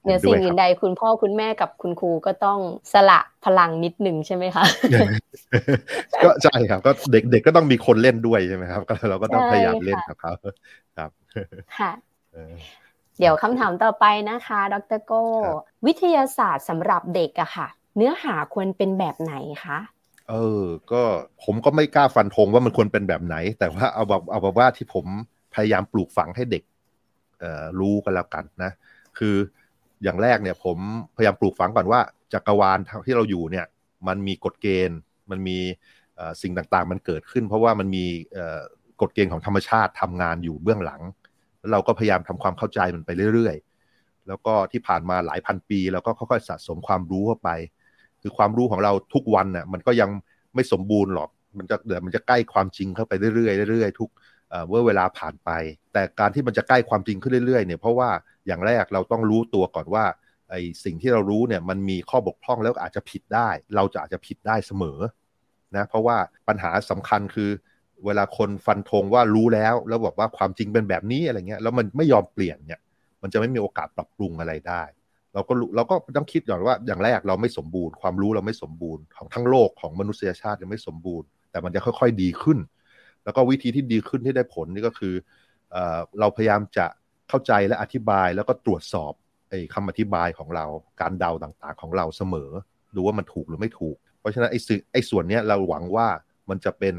[0.06, 2.58] เหนือสิ่งอื่นใดคุณพ่อคุณแม่กับคุณครูก็ต้อง
[2.92, 4.64] สละพลังนิดหนึ่งใช่ไหมคะ
[6.24, 10.32] ก็ใช่ครับ ก็เด็กๆก็ต้องมีคนเล่นด้วยใช่ไหมครับ ก็เราก็ต้องพยายามเล่นกับเขา
[10.96, 11.10] ครับ
[11.78, 11.92] ค่ะ
[13.18, 15.22] เดี๋ยวคำถามต่อไปนะคะ ดรโก้
[15.86, 19.34] วิทยาศาสตร์สำหรับเด็กอะค่ะ เนื้อหาควรเป็นแบบไหน
[19.64, 19.78] คะ
[20.30, 21.02] เออ ก็
[21.44, 25.06] ผมก็ไม่กล้าฟันธงว่ามันควรเป็นแบบไหน แต่ว่าเอาแบบเอาแบบว่าที่ผม
[25.54, 26.62] พยายามปลูกฝังให้เด็ก
[27.40, 28.70] เอ่อรู้กันแล้วกันนะ
[29.18, 29.34] คือ
[30.02, 30.78] อย่างแรกเนี่ยผม
[31.16, 32.00] พยายามปลูกฝังก่อนว่า
[32.32, 33.66] จักรวาลที่เราอยู่เนี่ย
[34.08, 34.98] มันมีกฎเกณฑ์
[35.30, 35.58] มันมี
[36.42, 38.04] สิ่งต่างๆ มันเกิดขึ้น เพราะว่ามันมี
[39.00, 41.02] กฎเกณฑ์ของธรรมชาติทำงานอยู่เบื้องหลัง
[41.58, 47.50] แล้วเราก็พยายามทำความเข้าใจมันไปเรื่อยๆ แล้วก็ที่ผ่านมาหลายพันปีเราก็ค่อยๆสะสมความรู้เข้าไป
[48.22, 50.10] คือความรู้ของเราทุกวันน่ะมันก็ยัง
[50.54, 54.10] ไม่สมบูรณ์หรอก มันจะเดี๋ยวมันจะใกล้ความจริงเข้าไปเรื่อยๆเรื่อยๆทุก
[54.68, 55.50] เมื่อเวลาผ่านไป
[55.92, 58.10] แต่การที่มันจะใกล้ความจริงขึ้นเรื่อยๆเนี่ยเพราะว่า
[58.46, 60.04] อย่างแรกเราต้องรู้ตัวก่อนว่า
[60.50, 64.98] ไอ้สิ่งที่เรารู้เนี่ยมันมีข้อบกพร่องแล้วอาจจะผิดได้ เราจะอาจจะผิดได้เสมอ
[65.76, 66.16] นะเพราะว่า
[66.48, 67.50] ปัญหาสำคัญคือ
[68.06, 72.80] เวลาคนฟันธงว่ารู้แล้ว แล้วบอกว่าความจริงเป็นแบบนี้อะไรเงี้ยแล้วมันไม่ยอมเปลี่ยนเนี่ย
[73.22, 74.82] มันจะไม่มีโอกาสปรับปรุงอะไรได้
[75.34, 82.58] เราก็เราก็ต้องคิดก่อนว่าอย่างแรกเราไม่สมบูรณ์ ความรู้เราไม่สมบูรณ์ของทั้งโลกของมนุษยชาติยังไม่สมบูรณ์ แต่มันจะค่อย ๆ ดีขึ้น
[83.26, 85.14] แล้วก็วิธีที่ดีขึ้นที่ได้ผลนี่ก็คือ
[86.20, 86.86] เราพยายามจะ
[87.28, 89.12] เข้าใจและอธิบายแล้วก็ตรวจสอบ
[89.48, 90.66] ไอ้คำอธิบายของเรา
[91.00, 92.50] การเดาต่างๆของเราเสมอ
[92.96, 96.08] ดูว่ามันถูกหรือไม่ถูก เพราะฉะนั้นไอ้สื่อไอ้ส่วนเนี้ยเราหวังว่า
[96.50, 96.94] มันจะเป็น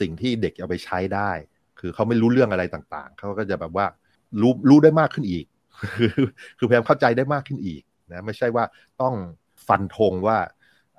[0.00, 1.30] สิ่งที่เด็กเอาไปใช้ได้
[1.80, 3.86] คือเขาไม่รู้เรื่องอะไรต่างๆ เขาก็จะแบบว่า
[4.40, 5.46] รู้รู้ได้มากขึ้นอีก
[6.58, 8.64] คือพยายามเข้าใจได้มากขึ้นอีกนะไม่ใช่ว่า
[9.02, 9.14] ต้อง
[9.68, 10.38] ฟันธงว่า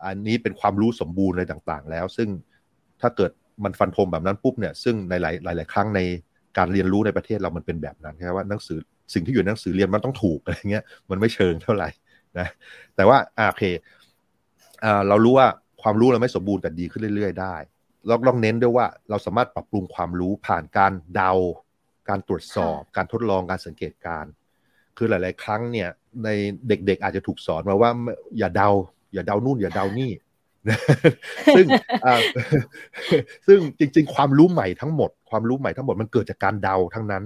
[0.05, 2.29] อันนี้เป็นความรู้สมบูรณ์อะไรต่างๆ แล้ว ซึ่ง
[3.01, 3.31] ถ้าเกิด
[3.63, 5.99] มันฟันธงแบบนั้นปุ๊บเนี่ยซึ่งในหลายหลายครั้งใน
[6.57, 8.79] การเรียนรู้ในประเทศเรามันเป็นแบบนั้นครับว่าหนังสือ
[9.13, 11.89] สิ่งที่อยู่ในหนังสือเรียนมันต้องถูกอะไรเงี้ยมันไม่เชิงเท่าไหร่
[12.39, 12.47] นะ
[12.95, 13.63] แต่ว่าโอเค
[15.07, 15.47] เรารู้ว่า
[15.81, 17.55] ความรู้เราไม่สมบูรณ์แต่ดีขึ้นเรื่อย ๆ ได้
[18.07, 21.33] เราลองเน้นด้วยว่าเราสามารถปรับปรุงความรู้ผ่านการเดา
[22.09, 24.25] การตรวจสอบ การทดลองการสังเกตการ
[24.97, 25.89] คือหลาย ๆ ครั้งเนี่ย
[26.23, 26.29] ใน
[26.67, 27.91] เด็กๆอาจจะถูกสอนมาว่า
[28.37, 28.69] อย่าเดา
[29.13, 30.11] อย่าเดานู่น อย่าเดานี่
[31.55, 31.65] ซึ่ง
[33.47, 37.23] ซึ่งจริง ๆ ความรู้ใหม่ทั้งหมด ความรู้ใหม่ทั้งหมดมันเกิดจากการเดาทั้งนั้น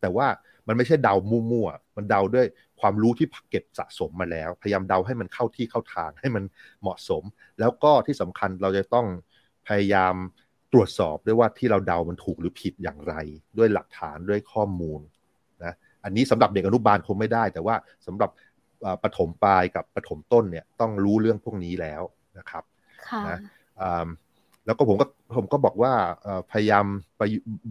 [0.00, 0.26] แต่ว่า
[0.66, 2.46] มันไม่ใช่เดามั่วๆมันเดาด้วย
[2.80, 6.44] ความรู้ที่เก็บสะสมมาแล้ว พยายามเดาให้มันเข้าที่เข้าทางให้มัน
[6.82, 7.22] เหมาะสม
[7.60, 9.06] แล้วก็ที่สำคัญเราจะต้อง
[9.68, 10.14] พยายาม
[10.72, 13.14] ตรวจสอบด้วยว่าที่เราเดามันถูกหรือผิดอย่างไร
[13.58, 15.00] ด้วยหลักฐานด้วยข้อมูล
[15.64, 17.74] นะอันนี้สำหรับเด็กอนุบาลคงไม่ได้ แต่ว่า
[18.06, 18.30] สำหรับ
[19.02, 22.02] ปฐมปลายกับปฐมต้นเนี่ยต้องรู้เรื่องพวกนี้แล้ว
[22.38, 22.64] นะครับ
[23.30, 23.38] นะ
[24.66, 25.92] แล้วก็ผมก็ผมก็บอกว่า
[26.52, 26.86] พยายาม
[27.18, 27.22] ไป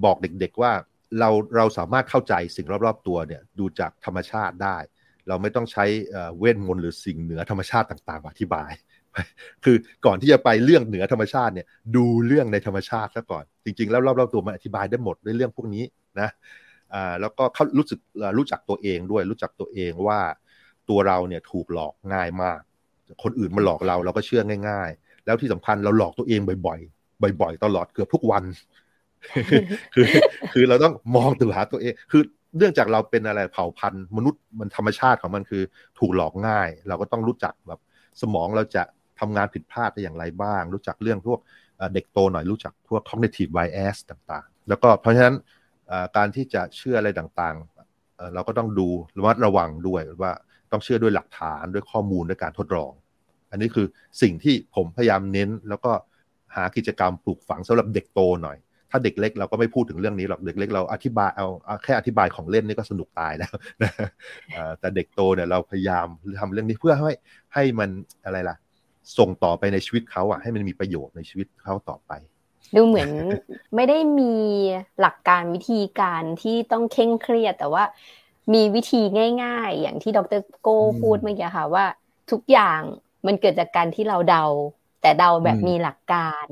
[0.05, 0.71] บอกเด็กๆว่า
[1.19, 4.77] เราเราสามารถเข้าใจสิ่งรอบๆตัวเนี่ยดูจากธรรมชาติได้
[5.27, 5.85] เราไม่ต้องใช้
[6.39, 8.71] เวทมนต์หรือสิ่งเหนือธรรมชาติต่างๆอธิบาย
[9.63, 15.83] คือก่อนที่จะไปเรื่องเหนือธรรมชาติเนี่ยดูเรื่องในธรรมชาติซะก่อน จริง ๆ แล้วรอบๆตัวมันอธิบายได้หมดด้วยเรื่องพวกนี้
[16.21, 16.29] นะ
[17.21, 17.99] แล้วก็เขารู้สึก
[18.37, 20.19] รู้จักตัวเองด้วยรู้จักตัวเองว่า
[20.89, 22.59] ตัวเราเนี่ยถูกหลอกง่ายมาก
[23.23, 24.91] คนอื่นมาหลอกเราเราก็เชื่อง่าย
[25.25, 28.43] แล้วที่สำคัญเราหลอกตัวเองบ่อยๆบ่อย ๆ ตลอดเกือบทุกวัน
[29.95, 30.05] คือ
[30.53, 32.23] คือเราต้องมองตัวหาตัวเอง คือ
[32.57, 35.63] เนื่องจากเราเป็นอะไรเผ่าพันธุ์มนุษย์มันธรรมชาติของมันคือ
[35.99, 37.79] ถูกหลอกง่าย เราก็ต้องรู้จักแบบ
[38.21, 38.83] สมองเราจะ
[39.19, 41.39] ทำงานผิดพลาดได้อย่างไรบ้าง รู้จักเรื่องพวก
[41.93, 45.35] เด็กโตหน่อยรู้จักพวก cognitive bias ต่างๆ แล้วก็เพราะฉะนั้น
[46.17, 47.55] การที่จะเชื่ออะไรต่าง
[48.33, 50.31] เราก็ต้องดูระมัดระวังด้วยว่า
[50.71, 52.91] ต้องเชื่อด้วยหลักฐานด้วยข้อมูลด้วยการทดลอง
[53.51, 53.85] อันนี้คือ
[54.21, 55.91] สิ่งที่ผมพยายามเน้น แล้วก็
[56.55, 58.57] หากิจกรรมปลูกฝังสำหรับเด็กโตหน่อย
[58.91, 61.47] ถ้าเด็กเล็กเราก็ไม่พูดถึงเรื่องนี้หรอกเด็กเล็กเราอธิบายเอา
[61.83, 63.91] แค่อธิบายของเล่นนี่ก็สนุกตายแล้วนะ
[64.79, 66.07] แต่เด็กโตเนี่ยเราพยายาม
[66.39, 67.11] ทำเรื่องนี้เพื่อให้
[67.53, 67.89] ให้มัน
[68.25, 68.55] อะไรล่ะ
[69.17, 72.11] ส่งต่อไปในชีวิตเขาอะให้มันมีประโยชน์ในชีวิตเขาต่อไป
[72.75, 73.09] ดูเหมือน
[73.75, 74.33] ไม่ได้มี
[75.01, 77.83] หลักการวิธีการที่ต้องเคร่งเครียด แต่ว่า
[78.53, 79.01] มีวิธี
[79.43, 81.85] ง่าย ๆ อย่างที่ดรโก้พูดเมื่อกี้ค่ะว่า
[82.31, 82.81] ทุกอย่าง
[83.25, 84.45] มันเกิดจากการที่เราเดา
[85.01, 86.45] แต่เดาแบบมีหลักการ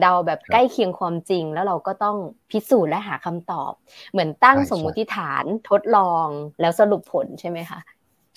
[0.00, 2.16] เดาแบบใกล้เคียงความจริง แล้วเราก็ต้อง
[2.50, 3.72] พิสูจน์และหาคำตอบ
[4.12, 6.26] เหมือนตั้งสมมุติฐานทดลอง
[6.60, 7.80] แล้วสรุปผลใช่ไหมคะ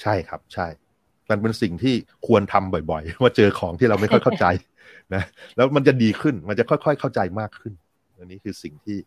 [0.01, 0.67] ใช่ครับใช่
[1.29, 1.93] มันเป็นสิ่งที่
[2.27, 4.45] ควรทำบ่อยๆ ว่าเจอของที่เราไม่ค่อยเข้าใจ
[5.13, 5.23] นะ
[5.55, 7.73] แล้วมันจะดีขึ้นมันจะค่อยๆเข้าใจมากขึ้น
[8.19, 8.97] อันนี้คือสิ่งที่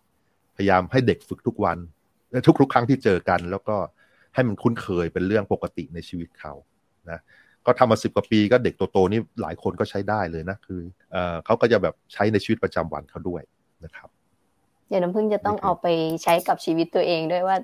[0.57, 1.79] พยายามให้เด็กฝึกทุกวัน
[2.61, 3.77] ทุกๆครั้งที่เจอกัน แล้วก็
[4.35, 6.53] ให้มันคุ้นเคยเป็นเรื่องปกติในชีวิตเขา
[7.11, 7.21] นะ
[7.71, 10.81] ก็ทำมาสิบกว่าปีก็เด็กโตๆนี่หลายคนก็ใช้ได้เลยนะคือ
[11.13, 13.43] เอเขาก็จะแบบใช้ในชีวิตประจำวันเขาด้วย
[13.85, 14.09] นะครับ
[14.89, 15.87] เดี๋ยวน้ำพึ่งจะต้องเอาไป
[16.23, 17.57] ใช้กับชีวิตตัวเองด้วยว่า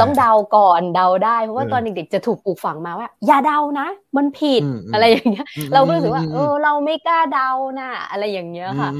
[0.00, 4.62] ต้องเดาก่อนเดาได้เพราะว่าตอนเด็กๆจะถูกปลูกฝังมาว่า อย่าเดานะ มันผิด
[4.94, 7.50] อะไรอย่างเงี้ย เราก็รู้สึกว่าเออเราไม่กล้าเดา
[7.80, 8.90] นะอะไรอย่างเงี้ยค่ะ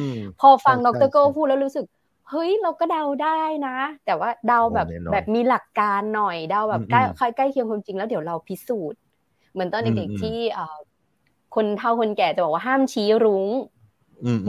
[0.41, 1.85] พอฟังดรโก้พูดแล้วรู้สึก
[2.31, 7.01] เฮ้ยเราก็เดาได้นะ แต่ว่าเดาแบบแบบมีหลักการหน่อยเดาแบบใกล้
[7.37, 9.01] ใกล้เคียงความจริงแล้วเดี๋ยวเราพิสูจน์
[9.55, 10.37] เหมือนตอนเด็กๆที่
[11.55, 13.47] คนเฒ่าคนแก่จะบอกว่าห้ามชี้รุ้ง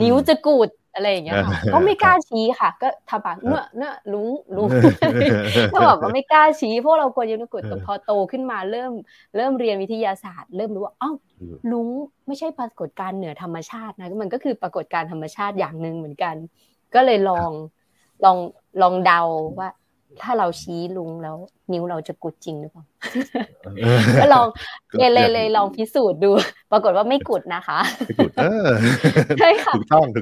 [0.02, 4.68] นิ้วจะกูดอะไรอย่างเงี้ยค่ะก็ไม่กล้าชี้ค่ะ ก็ทำปากเนื้อเนื้อลุงลุง
[5.74, 8.92] ก็บอกว่าไม่กล้าชี้พวกเราควรจะนึกกดแต่พอโตขึ้นมาเริ่ม
[9.36, 11.16] เริ่มเรียนวิทยาศาสตร์ เริ่มรู้ว่าอ้าว
[11.72, 11.88] ลุง
[12.28, 16.36] ไม่ใช่ปรากฏการณ์เหนือธรรมชาตินะมันก็คือปรากฏการณ์ธรรมชาติอย่างหนึ่งเหมือนกัน
[16.94, 17.52] ก็เลยลอง
[18.24, 18.38] ลอง
[18.82, 19.22] ลองเดา
[19.60, 19.70] ว่า
[20.22, 21.38] ถ้าเราชี้ลุงแล้ว
[21.72, 22.84] นิ้วเราจะกุดจริงหรือเปล่า
[24.22, 24.48] ก็ลอง
[24.98, 26.32] เลยเลยเลยลองพิสูจน์ดู
[26.72, 27.80] ปรากฏว่าไม่กุดนะคะ
[29.40, 29.74] ใช่ค่ะ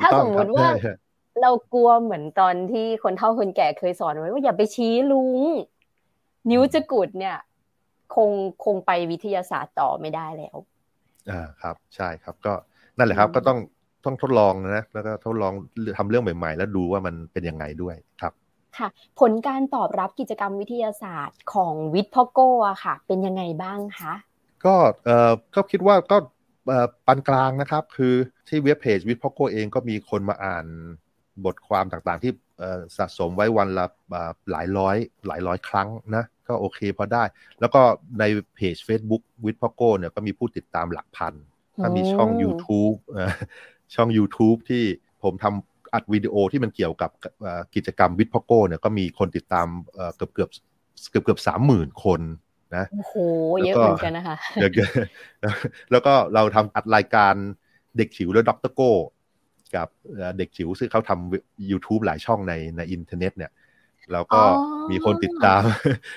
[0.03, 0.67] ถ้าสมมติว่า
[1.41, 5.39] เรากลัวเหมือนตอนที่คนเฒ่าคนแก่เคยสอนไว้ว่าอย่าไปชี้ลุง
[6.49, 7.35] นิ้วจะกุดเนี่ย
[8.15, 8.29] คง
[8.65, 10.57] คงไปวิทยาศาสตร์ต่อไม่ได้แล้ว
[11.29, 12.53] อ่าครับ ใช่ครับก็
[12.97, 13.57] นั่นแหละครับ ก็ต้อง
[14.05, 15.53] ต้องทดลองนะแล้วก็ทดลอง
[15.97, 18.33] ทำเรื่องใหม่ ๆ แล้วดูว่ามันเป็นยังไงด้วยครับ
[18.77, 18.87] ค่ะ
[19.19, 24.13] ผลการตอบรับกิจกรรมวิทยาศาสตร์ของวิทพอโก้ะค่ะ เป็นยังไงบ้างคะ
[24.65, 26.17] ก็เอ่อก็คิดว่าก็
[27.05, 28.13] ปานกลางนะครับ คือ
[28.47, 30.65] ที่เว็บเพจวิทพอโก้เองก็มีคนมาอ่าน
[31.45, 32.33] บทความต่างๆ ที่
[32.97, 33.85] สะสมไว้วันละ
[34.51, 37.23] หลายร้อย หลายร้อยครั้งนะก็โอเคพอได้
[37.59, 37.81] แล้วก็
[38.19, 38.23] ใน
[38.55, 41.33] เพจ Facebook วิทพอโก้เนี่ยก็มีผู้ติดตามหลักพัน
[41.81, 42.95] ถ้ามีช่อง YouTube
[43.95, 44.83] ช่อง YouTube ที่
[45.23, 47.11] ผมทำ อัดวิดีโอที่มันเกี่ยวกับ
[47.75, 49.67] กิจกรรมวิทย์พ่อโก้เนี่ยก็มีคนติดตาม
[50.15, 50.49] เกือบเกือบ
[51.09, 52.21] เกือบเกือบสามหมื่นคน
[52.75, 53.13] นะโอ้โห
[53.65, 54.37] เยอะเหมือนกันนะคะ
[55.91, 57.33] แล้วก็เราทำอัดรายการ
[57.97, 58.91] เด็กจิ๋วและด็อกเตอร์โก้
[59.75, 59.87] กับ
[60.37, 63.51] เด็กจิ๋วซึ่งเขาทำ YouTube หลายช่องในในอินเทอร์เน็ตเนี่ย
[64.11, 64.41] แล้วก็
[64.91, 65.61] มีคนติดตาม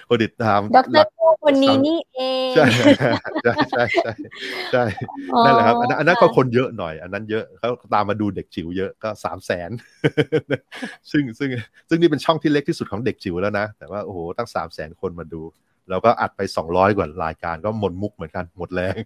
[0.09, 4.13] คนติดตามดรโก้คนนี้นี่เองใช่ใช่ใช่ใช่
[4.73, 4.83] ใช่
[5.45, 9.71] นั่นแหละครับ อันนั้นก็คนเยอะหน่อย อันนั้นเยอะเขาตามมาดูเด็กจิ๋วเยอะก็สามแสน
[11.11, 11.49] ซึ่งซึ่ง
[11.89, 15.43] ซึ่งนี่เป็นช่องที่เล็กที่สุดของเด็กจิ๋วแล้วนะ แต่ว่าโอ้โหตั้งสามแสนคนมาดู
[15.91, 18.97] เราก็อัดไปสองร้อยกว่ารายการก็หมดมุกเหมือนกันหมดแรง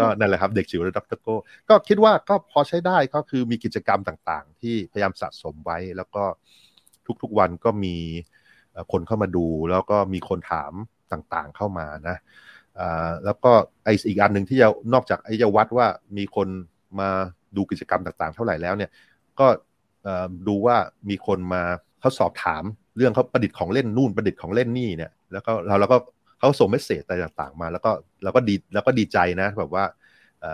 [0.00, 1.36] ก็นั่นแหละครับ เด็กจิ๋วและดรโก้
[1.68, 6.24] ก็คิดว่าก็พอใช้ได้ก็คือมีกิจกรรมต่างๆ ที่พยายามสะสมไว้แล้วก็
[7.22, 7.96] ทุกๆวันก็มี
[8.92, 10.72] คนเข้ามาดู แล้วก็มีคนถาม
[11.12, 12.16] ต่างๆเข้ามานะ
[13.24, 13.52] แล้วก็
[13.84, 16.48] ไออีกอันหนึ่งที่จะนอกจากไอจะวัดว่ามีคน
[17.00, 17.08] มา
[17.56, 18.90] ดูกิจกรรมต่างๆ เท่าไหร่แล้วเนี่ย
[19.40, 19.46] ก็
[20.48, 20.76] ดูว่า
[21.10, 21.62] มีคนมา
[22.00, 22.62] เขาสอบถาม
[22.96, 25.98] เรื่องเขาประดิษฐ์ของเล่นนู่นประดิษฐ์ของเล่นนี่เนี่ย แล้วก็เราเราก็
[26.38, 27.90] เขาส่งเมสเซจอะไรต่างๆ มา แล้วก็
[28.22, 29.84] เราก็ดีแล้วก็ดีใจนะแบบว่า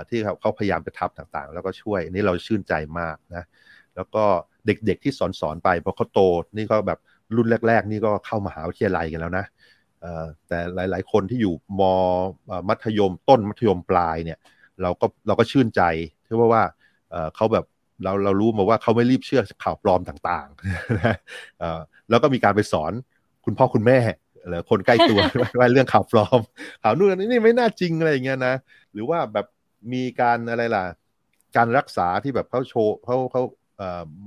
[0.08, 3.44] ที่เขาพยายามจะทำต่างๆ แล้วก็ช่วยนี่เราชื่นใจมากนะ
[3.96, 4.24] แล้วก็
[4.66, 6.20] เด็กๆที่สอนสอนไปพอเขาโต
[6.56, 6.98] นี่ก็แบบ
[7.36, 9.44] รุ่นแรก ๆ นี่ก็เข้ามหาวิทยาลัยกันแล้วนะ
[10.48, 11.82] แต่หลาย ๆ คนที่อยู่ม
[12.68, 14.38] มัธยมต้นมัธยมปลายเนี่ย
[14.82, 15.82] เราก็เราก็ชื่นใจ
[16.26, 16.62] ที่ว่าว่า
[17.36, 17.64] เขาแบบ
[18.04, 22.92] เราเรารู้มาว่าเขาไม่รีบเชื่อข่าวปลอมต่างๆแล้วก็มีการไปสอน
[23.44, 23.98] คุณพ่อคุณแม่
[24.48, 25.20] หรือคนใกล้ตัว
[25.58, 26.40] ว่าเรื่องข่าวปลอม
[26.82, 28.54] ข่าวนู่นนี่ไม่น่าจริงอะไรอย่างเงี้ยนะ
[28.92, 29.46] หรือว่าแบบ
[29.92, 30.84] มีการอะไรล่ะ
[31.56, 33.42] การรักษาที่แบบเขาโชว์เขาเขา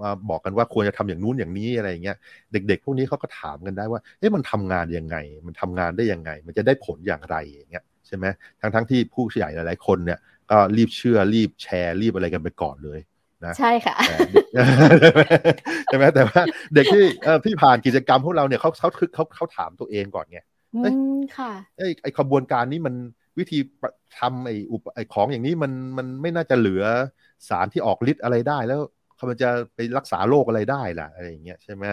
[0.02, 2.18] มาบอกกันว่าควรจะทำอย่างนู้นอย่างนี้อะไรอย่างเงี้ย
[2.52, 8.26] เด็ก ๆ พวกนี้เขาก็ถามกันได้ว่า เอ๊ะมันทำงานยังไง มันทำงานได้ยังไง มันจะได้ผลอย่างไรอย่างเงี้ยใช่ไหม
[8.62, 10.20] ทั้งทั้งที่ผู้ใหญ่หลาย ๆ คนเนี่ย
[10.52, 13.00] ก็รีบเชื่อรีบแชร์รีบอะไรกันไปก่อนเลย
[13.46, 13.96] นะใช่ค่ะ
[15.88, 16.42] ใช่ไหมแต่ว่า
[16.74, 17.04] เด็กที่
[17.46, 20.40] ที่ผ่านกิจกรรมพวกเราเนี่ยเขาเขาเขาเขาถามตัวเองก่อนไง
[20.76, 20.80] อื
[21.14, 22.96] มค่ะไอ้ไอ้ขบวนการนี้มัน
[23.40, 23.60] วิธี
[24.20, 26.84] ทำไอ้อุปไอ้ของอย่างนี้มันมันไม่น่าจะเหลือ
[27.50, 28.82] สารที่ออกฤทธิ์อะไรได้แล้ว
[29.29, 31.84] มันจะไปรักษาโรคอะไรได้ล่ะอะไรอย่างเงี้ยใช่ไหม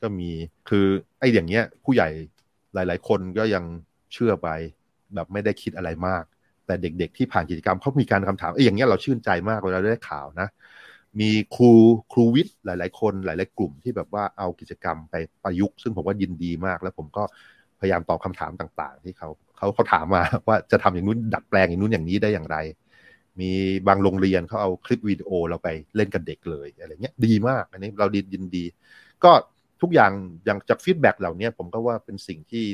[0.00, 0.30] ก็มี
[0.68, 0.86] คือ
[1.18, 2.08] ไอ้อย่างเงี้ย ผู้ใหญ่
[2.74, 3.64] หลาย ๆ คนก็ยัง
[4.12, 4.48] เชื่อไป
[5.14, 6.24] แบบไม่ได้คิดอะไรมาก
[6.66, 10.48] แต่เด็กๆ ที่ผ่านกิจกรรมเขามีการคำถามไอ้อย่างเงี้ยเราชื่นใจมากเวลาได้ข่าวนะ
[11.20, 11.70] มีครู
[12.12, 17.22] ครูวิทย์หลาย ๆ คนหลาย ๆ กลุ่มที่แบบว่าเอากิจกรรมไปประยุกต์ซึ่งผมว่ายินดีมาก แล้วผมก็
[17.80, 22.56] พยายามตอบคำถามต่าง ๆ ที่เขาเขาเขาถามมาว่าจะทำอย่างนู้นดัดแปลงอย่างนู้นอย่างนี้ได้อย่างไร
[23.40, 23.50] มี
[23.88, 28.64] บางโรงเรียนเขาเอาคลิปวิดีโอเราไปเล่นกับเด็กเลยอะไรเงี้ยดีมาก อันนี้เราดียินดี
[29.24, 29.32] ก็
[29.82, 30.12] ทุกอย่าง
[30.44, 32.64] อย่างจากฟีดแบ็กเหล่านี้ผมก็ว่าเป็นสิ่งที่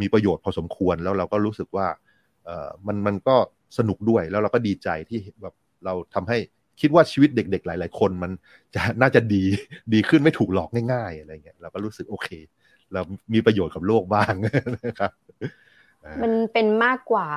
[0.00, 1.86] มีประโยชน์พอสมควรแล้วเราก็รู้สึกว่า
[2.86, 3.36] มันมันก็
[3.78, 6.38] สนุกด้วยแล้วเราก็ดีใจที่แบบเราทำให้
[6.80, 8.32] คิดว่าชีวิตเด็ก ๆ หลาย ๆ คนมัน
[8.74, 9.42] จะน่าจะดี
[9.94, 12.28] ดีขึ้นไม่ถูกหลอกง่าย ๆ อะไรเงี้ยเราก็รู้สึกโอเค
[12.92, 13.00] เรา
[13.34, 14.32] มีประโยชน์กับโลกบ้าง
[14.86, 15.12] นะครับ
[16.22, 17.28] มันเป็นมากกว่า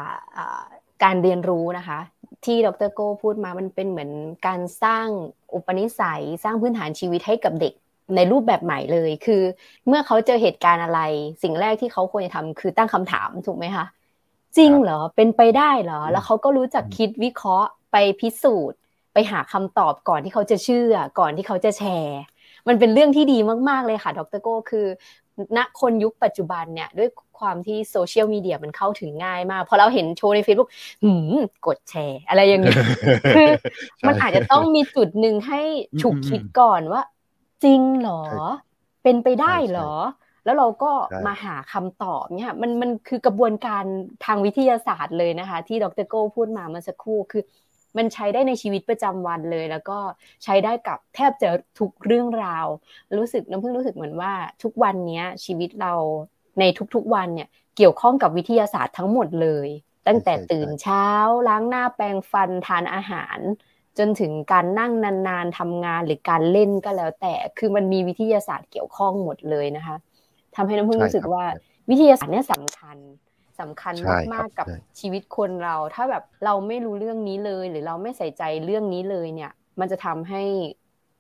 [1.04, 2.00] การเรียนรู้นะคะ
[2.46, 4.12] ที่ดรโก้พูดมามันเป็นเหมือน
[4.48, 5.08] การสร้าง
[5.54, 7.74] อุปนิสัยสร้างพื้นฐานชีวิตให้กับเด็ก
[8.16, 9.42] ในรูปแบบใหม่เลย คือ
[9.88, 11.02] เมื่อเขาเจอเหตุการณ์อะไร
[11.44, 13.86] สิ่งแรกที่เขาควรจะทำคือตั้งคำถามถูกไหมคะ
[14.58, 18.78] จริงเหรอเป็นไปได้เหรอ แล้วเขาก็รู้จักคิดวิเคราะห์ไปพิสูจน์
[19.14, 22.20] ไปหาคำตอบก่อนที่เขาจะเชื่อ ก่อนที่เขาจะแชร์
[22.68, 23.38] มันเป็นเรื่องที่ดี
[23.70, 24.86] มากๆเลยค่ะดรโก้คือ
[25.58, 30.70] ณคนยุคปัจจุบันเนี่ยด้วย ความที่โซเชียลมีเดียมันเข้าถึงง่ายมาก พอเราเห็นโชว์ใน Facebook
[31.04, 31.36] หืม
[31.68, 32.78] กดแชร์ อะไรอย่างเงี้ย
[33.36, 33.50] คือ
[34.08, 35.62] มันอาจจะต้องมีจุดหนึ่งให้
[36.02, 37.02] ฉุกคิดก่อนว่า
[37.64, 38.22] จริงเหรอ
[39.04, 39.94] เป็นไปได้เหรอ
[40.46, 40.92] แล้วเราก็
[41.26, 43.84] มาหาคำตอบเนี่ยมันมันคือกระบวนการ
[44.26, 47.44] ทางวิทยาศาสตร์เลยนะคะ ที่ดรโก้พูดมาเมื่อสักครู่คือ
[47.98, 49.98] มันใช้ได้ในชีวิตประจำวันเลย แล้วก็
[50.44, 52.66] ใช้ได้กับแทบจะทุกเรื่องราว
[53.18, 55.94] รู้สึกน้ำพึ่งรู้สึกเหมือนว่า ทุกวันนี้ชีวิตเรา
[56.60, 56.64] ใน
[56.96, 59.68] ทุกๆวันเนี่ยเกี่ยวข้องกับวิทยาศาสตร์ทั้งหมดเลย
[60.08, 61.08] ตั้งแต่ตื่นเช้า
[61.48, 63.40] ล้างหน้าแปรงฟันทานอาหาร
[63.98, 64.92] จนถึงการนั่ง
[65.28, 69.96] นานๆทำงานหรือการเล่นก็แล้ว แต่คือมันมีวิทยาศาสตร์เกี่ยวข้องหมดเลยนะคะ
[70.56, 71.44] ทำให้น้ำพึ่งรู้สึกว่า
[71.90, 72.98] วิทยาศาสตร์เนี่ยสำคัญ
[73.60, 73.96] สำคัญ
[74.34, 74.68] มากๆกับ
[75.00, 80.44] ชีวิตคนเรา ถ้าแบบเราไม่รู้เรื่องนี้เลย หรือเราไม่ใส่ใจเรื่องนี้เลยเนี่ย มันจะทำให้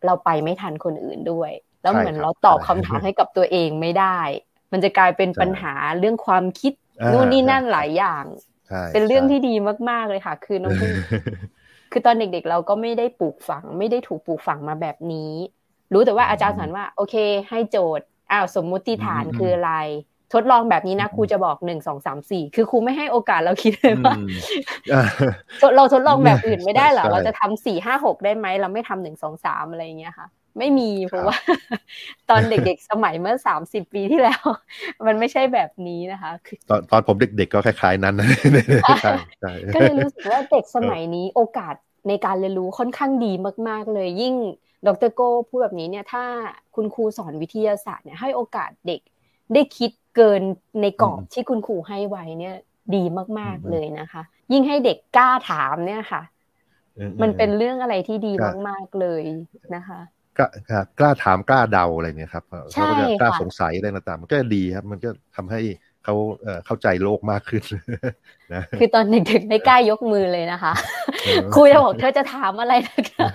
[0.06, 4.20] เราไปไม่ทันคนอื่นด้วย แล้วเหมือนเราตอบคำถามให้กับตัวเองไม่ได้
[4.76, 6.74] มันจะกลายเป็นปัญหาเรื่องความคิด
[7.12, 8.24] นู่นนี่นั่นหลายอย่าง
[8.94, 9.54] เป็นเรื่องที่ดี
[9.90, 10.94] มาก ๆเลยค่ะ คือน้องพึ่ง
[11.92, 15.34] คือตอนเด็กๆ เราก็ไม่ได้ปลูกฝัง ไม่ได้ถูกปลูกฝังมาแบบนี้
[15.94, 17.16] รู้แต่ว่าอาจารย์สอนว่า โอเค
[17.50, 19.74] ให้โจทย์อ้าวสมมุติฐานคืออะไร
[20.34, 24.16] ทดลองแบบนี้นะครูจะบอกหนึ่งสองสามสี่คือครูไม่ให้โอกาสเราคิดเลยว่า
[25.76, 31.38] เราทดลองแบบอื่นไม่ได้หรอเราจะทำสี่ห้าหกได้ไหมเราไม่ทำหนึ่งสองสามอะไรอย่างเงี้ยค่ะ ไม่มีเพราะว่า
[32.30, 34.44] ตอนเด็กๆสมัยเมื่อสามสิบปีที่แล้ว
[35.06, 36.32] มันไม่ใช่แบบนี้นะคะ
[36.70, 38.16] ตอนตอนผมเด็กๆก็คล้ายๆนั้น
[39.74, 41.76] ก็เลยรู้สึกว่าเด็กสมัยนี้โอกาส
[42.08, 43.32] ในการเรียนรู้ค่อนข้างดี
[43.68, 44.36] มาก ๆ เลยยิ่ง
[44.88, 46.24] ดรโก้พูดแบบนี้เนี่ยถ้า
[46.76, 49.02] คุณครูสอนวิทยาศาสตร์เนี่ยให้โอกาสเด็ก
[49.54, 50.42] ได้คิดเกิน
[50.82, 52.56] ในกรอบที่คุณครูให้ไว้เนี่ย
[52.96, 53.04] ดี
[53.40, 54.22] มากๆเลยนะคะ
[54.54, 56.22] ยิ่งให้เด็กกล้าถามเนี่ยค่ะ
[57.22, 58.34] มันเป็นเรื่องอะไรที่ดี
[58.68, 59.24] มากๆเลย
[59.76, 60.00] นะคะ
[60.38, 65.62] กล้ากล้าถามกล้าเดาอะไรเนี่ยครับเขาก็จะกล้าสงสัยอะไรต่างๆมันก็ดีครับ มันก็ทำให้
[66.04, 66.16] เขา
[66.66, 67.64] เข้าใจโลกมากขึ้น
[68.54, 70.74] นะคือตอนเด็กๆไม่กล้ายกมือเลยนะคะ
[71.54, 73.28] ครูจะบอกเธอจะถามอะไรนะคะ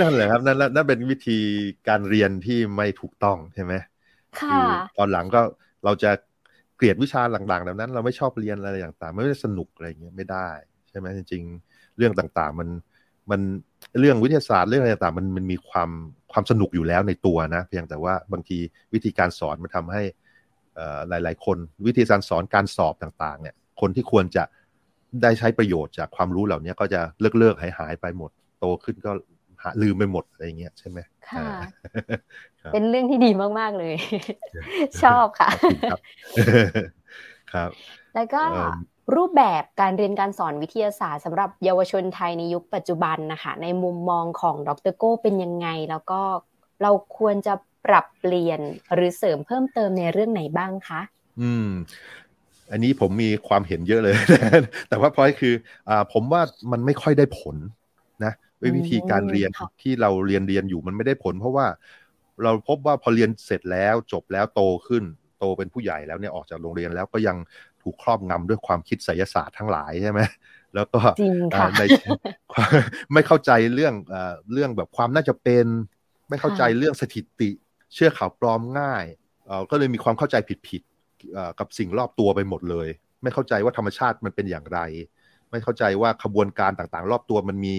[0.00, 1.38] นั่นแหละครับนั่นนั่นเป็นวิธี
[1.88, 3.72] การเรียนที่ไม่ถูกต้องใช่ไหม
[4.38, 4.66] คือ
[4.98, 5.40] ตอนหลังก็
[5.84, 6.10] เราจะ
[6.76, 10.48] เกลียดวิชาหลังๆแบบนั้น เราไม่ชอบเรียนอะไรต่างๆไม่ได้สนุกอะไรเงี้ยไม่ได้
[10.88, 12.68] ใช่ไหมจริง ๆ เรื่องต่างๆ มัน
[13.30, 13.40] มัน
[14.00, 15.90] เรื่องวิทยาศาสตร์เรื่องอะไรต่างมันมันมีความ
[16.32, 18.58] ความสนุกอยู่แล้วในตัวนะ เพียงแต่ว่าบางที
[18.94, 20.02] วิธีการสอนมันทำให้
[21.08, 24.44] หลาย ๆ คนวิธีการสอนการสอบต่างๆเนี่ยคนที่ควรจะ
[25.22, 29.10] ได้ใช้ประโยชน์จากความรู้เหล่านี้ก็จะเลิกเลิกหายหายไปหมด โตขึ้นก็
[29.62, 30.98] หาลืมไปหมดอะไรเงี้ยใช่ไหม
[31.30, 31.46] ค่ะ
[32.72, 33.94] เป็นเรื่องที่ดีมาก ๆ เลย
[35.02, 35.50] ชอบค่ะ
[37.52, 37.70] ครับ
[38.14, 38.42] แล้วก็
[39.14, 46.20] รูปแบบการเรียนการสอนวิทยาศาสตร์สำหรับเยาวชนไทยในยุคปัจจุบันนะคะในมุมมองของดรโก้เป็นยังไง แล้วก็
[46.82, 47.54] เราควรจะ
[47.86, 48.60] ปรับเปลี่ยน
[48.94, 51.00] หรือเสริมเพิ่มเติมในเรื่องไหนบ้างคะ
[51.40, 51.68] อืม
[52.70, 54.16] อันนี้ผมมีความเห็นเยอะเลย
[54.88, 55.54] แต่ว่าพอยคือ
[55.88, 56.42] อ่าผมว่า
[56.72, 57.56] มันไม่ค่อยได้ผล
[58.24, 58.32] นะ
[58.76, 59.50] วิธีการเรียน
[59.82, 61.66] ที่เราเรียนเรียนอยู่มันไม่ได้ผล เพราะว่า
[62.42, 65.04] เราพบว่าพอเรียนเสร็จแล้วจบแล้วโตขึ้น
[65.38, 67.36] โตเป็นผู้ใหญ่แล้วเนี่ยออกจากโรงเรียนแล้วก็ยัง
[67.82, 70.20] ถูกครอบงำด้วยความคิดไสยศาสตร์ทั้งหลายใช่ไหม
[70.74, 71.00] แล้วก็
[71.78, 71.82] ใน
[73.12, 73.94] ไม่เข้าใจเรื่อง
[74.52, 75.66] เรื่องแบบความน่าจะเป็น
[76.28, 77.50] ไม่เข้าใจเรื่องสถิติ
[77.94, 79.04] เชื่อข่าวปลอมง่าย
[79.70, 80.36] ก็เลยมีความเข้าใจ
[80.68, 80.82] ผิด
[81.58, 82.88] กับสิ่งรอบตัวไปหมดเลย
[83.22, 84.80] ไม่เข้าใจว่าธรรมชาติมันเป็นอย่างไร
[85.50, 87.74] ไม่เข้าใจว่าขบวนการต่างๆ รอบตัวมันมี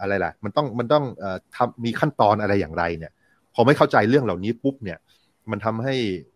[0.00, 1.04] อะไรล่ะ มันต้องมันต้อง
[1.56, 3.12] ทำมีขั้นตอนอะไรอย่างไรเนี่ย
[3.54, 4.98] พอไม่เข้าใจเรื่องเหล่านี้ปุ๊บเนี่ย
[5.50, 5.94] มันทำให้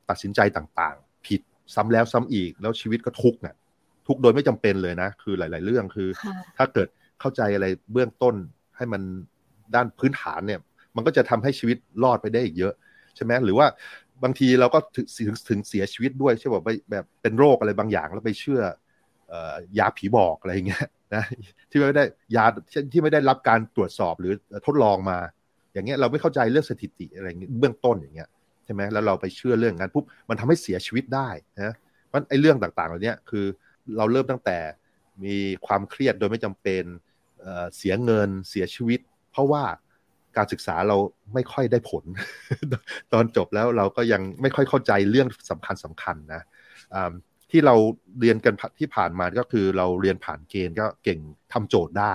[0.09, 1.41] ตัดสินใจต่างๆ ผิด
[1.75, 3.55] ซ้ำแล้วซ้ำอีกแล้วชีวิตก็ทุกข์เนี่ย
[4.07, 6.09] ทุกโดยไม่จำเป็นเลยนะ คือหลาย ๆ เรื่องคือ
[6.59, 6.89] ถ้าเกิด
[7.21, 8.35] เข้าใจอะไรเบื้องต้น
[8.77, 9.03] ให้มัน
[9.75, 10.61] ด้านพื้นฐานเนี่ย
[10.97, 12.75] มันก็จะทำให้ชีวิตรอดไปได้อีกเยอะ
[13.17, 13.67] ใช่ไหมหรือว่า
[14.23, 15.07] บางทีเราก็ถึง
[15.49, 18.63] ถึงเสียชีวิตด้วยใช่แบบแบบเป็นโรคอะไรบางอย่างแล้วไปเชื่อ
[19.79, 21.25] ยาผีบอกอะไรอย่างเงี้ยนะ
[21.71, 22.05] ที่ไม่ได้
[22.37, 22.45] ยา
[22.93, 24.33] ที่ไม่ได้รับการตรวจสอบหรือ
[24.67, 25.19] ทดลองมา
[25.73, 31.29] อย่างเงี้ยเราไม่เข้าใจเรื่องสถิติอะไรเงี้ยเบื้องต้นอย่างเงี้ยใช่ไหมแล้วเราไปเชื่อเรื่องนั้นปุ๊บมันทำให้เสียชีวิตได้
[31.61, 31.75] นะ
[32.07, 33.45] เพราะไอ้เรื่องต่างๆเหล่านี้คือ
[33.97, 34.59] เราเริ่มตั้งแต่
[35.25, 36.85] มีความเครียดโดยไม่จำเป็น
[37.77, 39.63] เสียเงินเสียชีวิต เพราะว่า
[40.37, 40.97] การศึกษาเรา
[41.35, 42.05] ไม่ค่อยได้ผล
[43.13, 46.43] ตอนจบแล้วเราก็ยังไม่ค่อยเข้าใจเรื่องสำคัญสำคัญนะ
[47.51, 47.75] ที่เรา
[48.21, 51.19] เรียนกันที่ผ่านมาก็คือเราเรียนผ่านเกณฑ์ก็เก่ง
[51.53, 52.15] ทำโจทย์ได้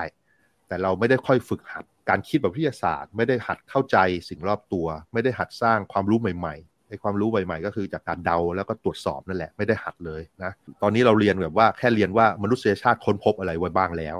[0.68, 3.98] แต่เราไม่ได้ค่อยฝึกหัด การคิดแบบวิทยาศาสตร์ ไม่ได้หัดเข้าใจ
[4.30, 14.18] สิ่งรอบตัว ไม่ได้หัดสร้างความรู้ใหม่ๆไอ้ความรู้ใหม่ๆก็คือจากการเดาแล้วก็ตรวจสอบนั่นแหละไม่ได้หัดเลยนะตอนนี้เราเรียนแบบว่าแค่เรียนว่ามนุษยชาติค้นพบอะไรไว้บ้างแล้ว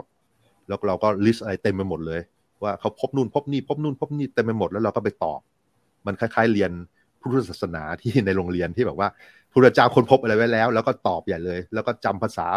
[0.68, 2.22] แล้วเราก็ลิสต์อะไรเต็มไปหมดเลย
[2.64, 5.40] ว่าเขาพบนู่นพบนี่พบนู่นพบนี่เต็มไปหมดแล้วเราก็ไปตอบ
[6.06, 6.72] มันคล้ายๆเรียน
[7.22, 9.10] พุทธศาสนาที่ในโรงเรียนที่แบบว่า
[9.52, 12.48] พระเจ้าค้นพบอะไรไว้แล้ว แล้วก็ตอบใหญ่เลย แล้วก็จำภาษา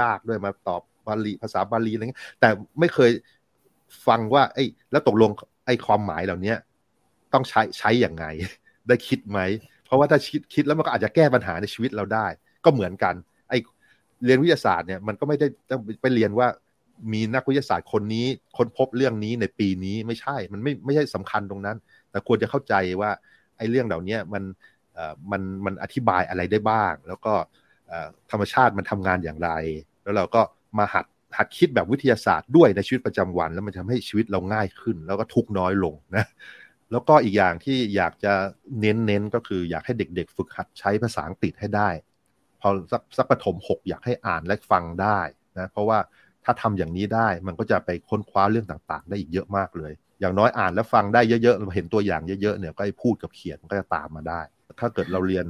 [0.00, 2.48] ยากๆด้วยมาตอบบาลีภาษาบาลีอะไรเงี้ยแต่
[2.80, 3.10] ไม่เคย
[4.06, 5.30] ฟังว่าไอ้แล้วตกลง
[5.66, 6.54] ไอ้ความหมายเหล่านี้
[7.32, 8.26] ต้องใช้ใช้อย่างไง
[8.88, 9.40] ได้คิดไหม
[9.84, 12.26] เพราะว่าถ้าคิดคิดแล้วมันก็อาจจะแก้ปัญหาในชีวิตเราได้
[12.64, 13.14] ก็เหมือนกัน
[13.48, 13.58] ไอ้
[14.24, 16.48] เรียนวิทยาศาสตร์เนี่ยมันก็ไม่ได้ต้องไปเรียนว่า
[17.12, 18.26] มีนักวิทยาศาสตร์คนนี้
[18.56, 21.76] ค้นพบเรื่องนี้ในปีนี้ไม่ใช่ มันไม่ไม่ใช่สำคัญตรงนั้น
[22.10, 23.10] แต่ควรจะเข้าใจว่า
[23.56, 24.42] ไอ้เรื่องเหล่านี้มัน
[25.30, 27.34] มันมันอธิบายอะไรได้บ้าง แล้วก็
[28.30, 29.50] ธรรมชาติมันทำงานอย่างไร
[30.02, 30.42] แล้วเราก็
[30.78, 31.04] มาหัด
[31.36, 36.24] หัดคิดแบบวิทยาศาสตร์ด้วยในชีวิตประจำวัน แล้วมันทำให้ชีวิตเราง่ายขึ้น แล้วก็ทุกน้อยลงนะ
[36.90, 38.32] แล้วก็อีกอย่างที่อยากจะ
[38.80, 41.88] เน้นเน้นก็คืออยากให้เด็ก ๆ ฝึกหัดใช้ภาษาอังกฤษให้ได้
[42.60, 45.20] พอสักสักประถมหกอยากให้อ่านและฟังได้
[45.58, 45.98] นะเพราะว่า
[46.44, 54.40] ถ้าทำอย่างนี้ได้มันก็จะไปค้นคว้าเรื่องต่าง ๆ ได้อีกเยอะมากเลย อย่างน้อยอ่านและฟังได้เยอะๆเห็นตัวอย่างเยอะๆเนี่ยก็ให้พูดกับเขียนมันก็จะตามมาได้
[54.80, 55.46] ถ้าเกิดเราเรียน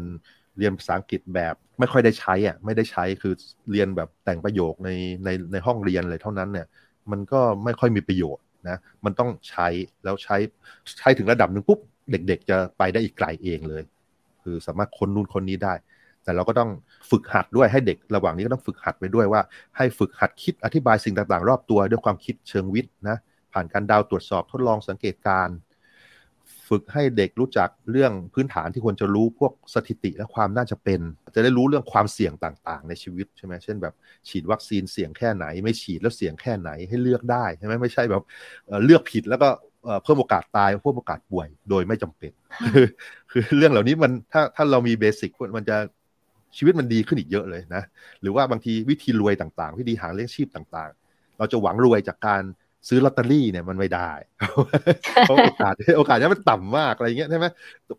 [0.59, 3.35] เรียนภาษาอังกฤษแบบไม่ค่อยได้ใช้อะไม่ได้ใช้คือ
[3.71, 4.90] เรียนแบบแต่งประโยคใน
[5.25, 6.67] ในในห้องเรียนเลยเท่านั้นเนี่ย
[7.11, 9.69] มันก็ไม่ค่อยมีประโยชน์นะมันต้องใช้
[10.05, 10.37] แล้วใช้
[10.99, 13.83] ใช้ถึงระดับหนึ่งปุ๊บเด็ก ๆ จะไปได้อีกไกลเองเลย
[14.43, 15.75] คือสามารถค้นนู่นคนนี้ได้
[16.25, 16.71] แต่เราก็ต้อง
[17.11, 19.40] ฝึกหัดด้วยให้เด็กระหว่างนี้ก็ต้องฝึกหัดไปด้วยว่า
[19.77, 23.17] ให้ฝึกหัดคิดอธิบายสิ่งต่างๆ รอบตัวด้วยความคิดเชิงวิทย์นะ
[23.53, 25.49] ผ่านการดาวตรวจสอบทดลองสังเกตการ
[26.68, 31.00] ฝึกให้เด็กรู้จักเรื่องพื้นฐานที่ควรจะรู้พวกสถิติและความน่าจะเป็น
[31.35, 33.94] จะได้รู้เรื่องความเสี่ยงต่างๆ ในชีวิตใช่ไหมเช่นแบบ
[34.29, 38.22] ฉีดวัคซีนเสี่ยงแค่ไหน ไม่ฉีดแล้วเสี่ยงแค่ไหนให้เลือกได้ใช่ไหมไม่ใช่แบบ
[38.85, 39.48] เลือกผิดแล้วก็
[40.03, 42.33] เพิ่มโอกาสตายเพิ่มโอกาสป่วยโดยไม่จำเป็น
[42.72, 42.87] คือ
[43.31, 45.77] คือเรื่องเหล่านี้มันถ้าถ้าเรามีเบสิกมันจะ
[46.57, 47.83] ชีวิตมันดีขึ้นอีกเยอะเลยนะ
[48.20, 52.42] หรือว่าบางทีวิธีรวยต่างๆ วิธีหาเลี้ยงชีพต่างๆ เราจะหวังรวยจากการ
[52.88, 54.11] ซื้อลอตเตอรี่เนี่ยมันไม่ได้
[55.23, 57.47] เพราะโอกาสโอกาสนี้มันต่ำมากอะไรเงี้ยใช่ไหม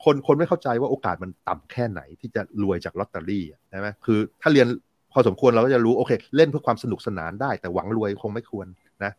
[0.06, 4.68] คนคนไม่เข้าใจว่าโอกาสมันต่ำแค่ไหนที่จะรวยจากลอตเตอรี่ใช่ไหมคือถ้าเรียน
[5.14, 8.68] พอสมควรเราก็จะรู้โอเค เล่นเพื่อความสนุกสนานได้ แต่หวังรวยคงไม่ควร
[9.04, 9.12] นะ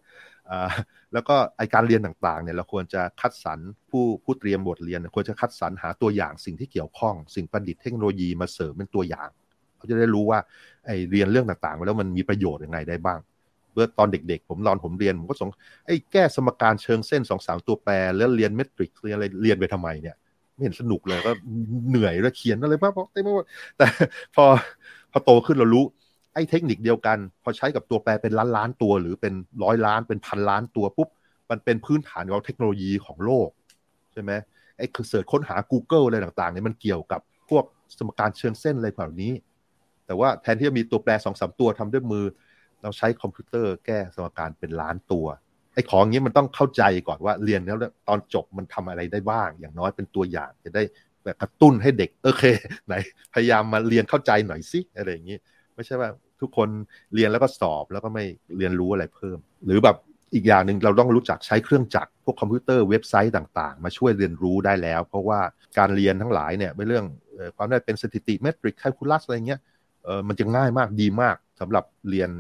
[1.13, 3.59] แล้วก็ไอการเรียนต่างๆเนี่ยเราควรจะคัดสรร
[3.91, 9.29] ผู้ผู้เตรียมบทเรียน ควรจะคัดสรรหาตัวอย่างสิ่งที่เกี่ยวข้อง สิ่งประดิษฐ์เทคโนโลยีมาเสริมเป็นตัวอย่าง
[9.77, 10.39] เขาจะได้รู้ว่า
[10.87, 13.19] ไอเรียนเรื่องต่างๆแล้วมันมีประโยชน์ยังไงได้บ้าง
[13.77, 15.49] เมื่อตอนเด็กๆ ผมรอนผมเรียน ผมก็สง
[15.87, 20.17] ไอ้แก้สมการเชิงเส้นสองสามตัวแปร แล้วเรียนเมตริกเรียนอะไรเรียนไปทำไมเนี่ย
[20.53, 21.33] ไม่เห็นสนุกเลยก็
[21.89, 23.45] เหนื่อยแล้วเขียนอะไรบ้างเต็มไปหมด
[23.79, 23.87] แต่
[24.35, 24.45] พอ
[25.13, 25.85] พอโตขึ้นเรารู้
[26.35, 29.35] ไอ้เทคนิคเดียวกัน พอใช้กับตัวแปรเป็นล้านล้านตัว หรือเป็น
[29.65, 31.09] ร้อยล้านเป็นพันล้านตัวปุ๊บ
[31.51, 33.49] มันเป็นพื้นฐานของเทคโนโลยีของโลก
[34.13, 34.33] ใช่ไหม
[34.79, 37.21] ไอ้เสิร์ชค้นหา Google อะไรต่างๆเนี่ยมันเกี่ยวกับ
[37.51, 37.65] พวก
[37.99, 39.33] สมการเชิงเส้นอะไรแบบนี้
[40.07, 42.25] แต่ว่าแทนที่จะมีตัวแปรสองสามตัวทำด้วยมือ
[42.83, 45.27] เราใช้คอมพิวเตอร์แก้สมการเป็นล้านตัว
[45.75, 50.83] ไอ้ของนี้มันต้องเข้าใจก่อนว่าเรียนแล้วตอนจบมันทำอะไรได้บ้าง อย่างน้อยเป็นตัวอย่างจะได้
[51.25, 52.45] แบบกระตุ้นให้เด็กโอเค
[52.87, 52.95] ไหน
[53.35, 55.37] พยายามมาเรียนเข้าใจหน่อยสิอะไรอย่างนี้
[55.75, 56.11] ไม่ใช่ว่า
[56.41, 56.69] ทุกคน
[57.15, 58.25] เรียนแล้วก็สอบแล้วก็ไม่
[58.59, 59.97] เรียนรู้อะไรเพิ่ม หรือแบบ
[60.35, 65.41] อีกอย่างหนึ่งเราต้องรู้จักใช้เครื่องจักรพวกคอมพิวเตอร์เว็บไซต์ต่างๆ มาช่วยเรียนรู้ได้แล้ว เพราะว่า
[65.79, 67.05] การเรียนทั้งหลายเนี่ยเป็นเรื่อง
[67.57, 69.61] ความน่าจะเป็นสถิติเมทริกซ์แคลคูลัสอะไรเงี้ย
[70.29, 72.31] มันจะง่ายมากดีมากสำหรับเรียน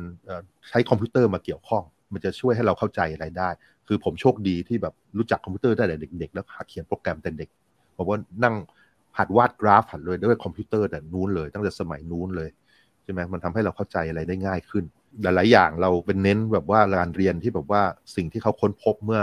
[0.69, 3.49] ใช้คอมพิวเตอร์มาเกี่ยวข้อง มันจะช่วยให้เราเข้าใจอะไรได้
[3.89, 7.49] คือผมโชคดีที่แบบรู้จักคอมพิวเตอร์ได้แต่เด็ก ๆ แล้วหัดเขียนโปรแกรมแต่เด็ก
[7.97, 8.55] ผมว่านั่ง
[9.19, 12.51] หัดวาดกราฟหัดเลยด้วยคอมพิวเตอร์แต่นู้นเลย ตั้งแต่สมัยนู้นเลย
[13.03, 14.85] ใช่ไหมมันทำให้เราเข้าใจอะไรได้ง่ายขึ้น
[15.23, 17.83] หลาย ๆ อย่างเราเป็นเน้นแบบว่าการเรียนที่แบบว่า
[18.17, 19.23] สิ่งที่เขาค้นพบเมื่อ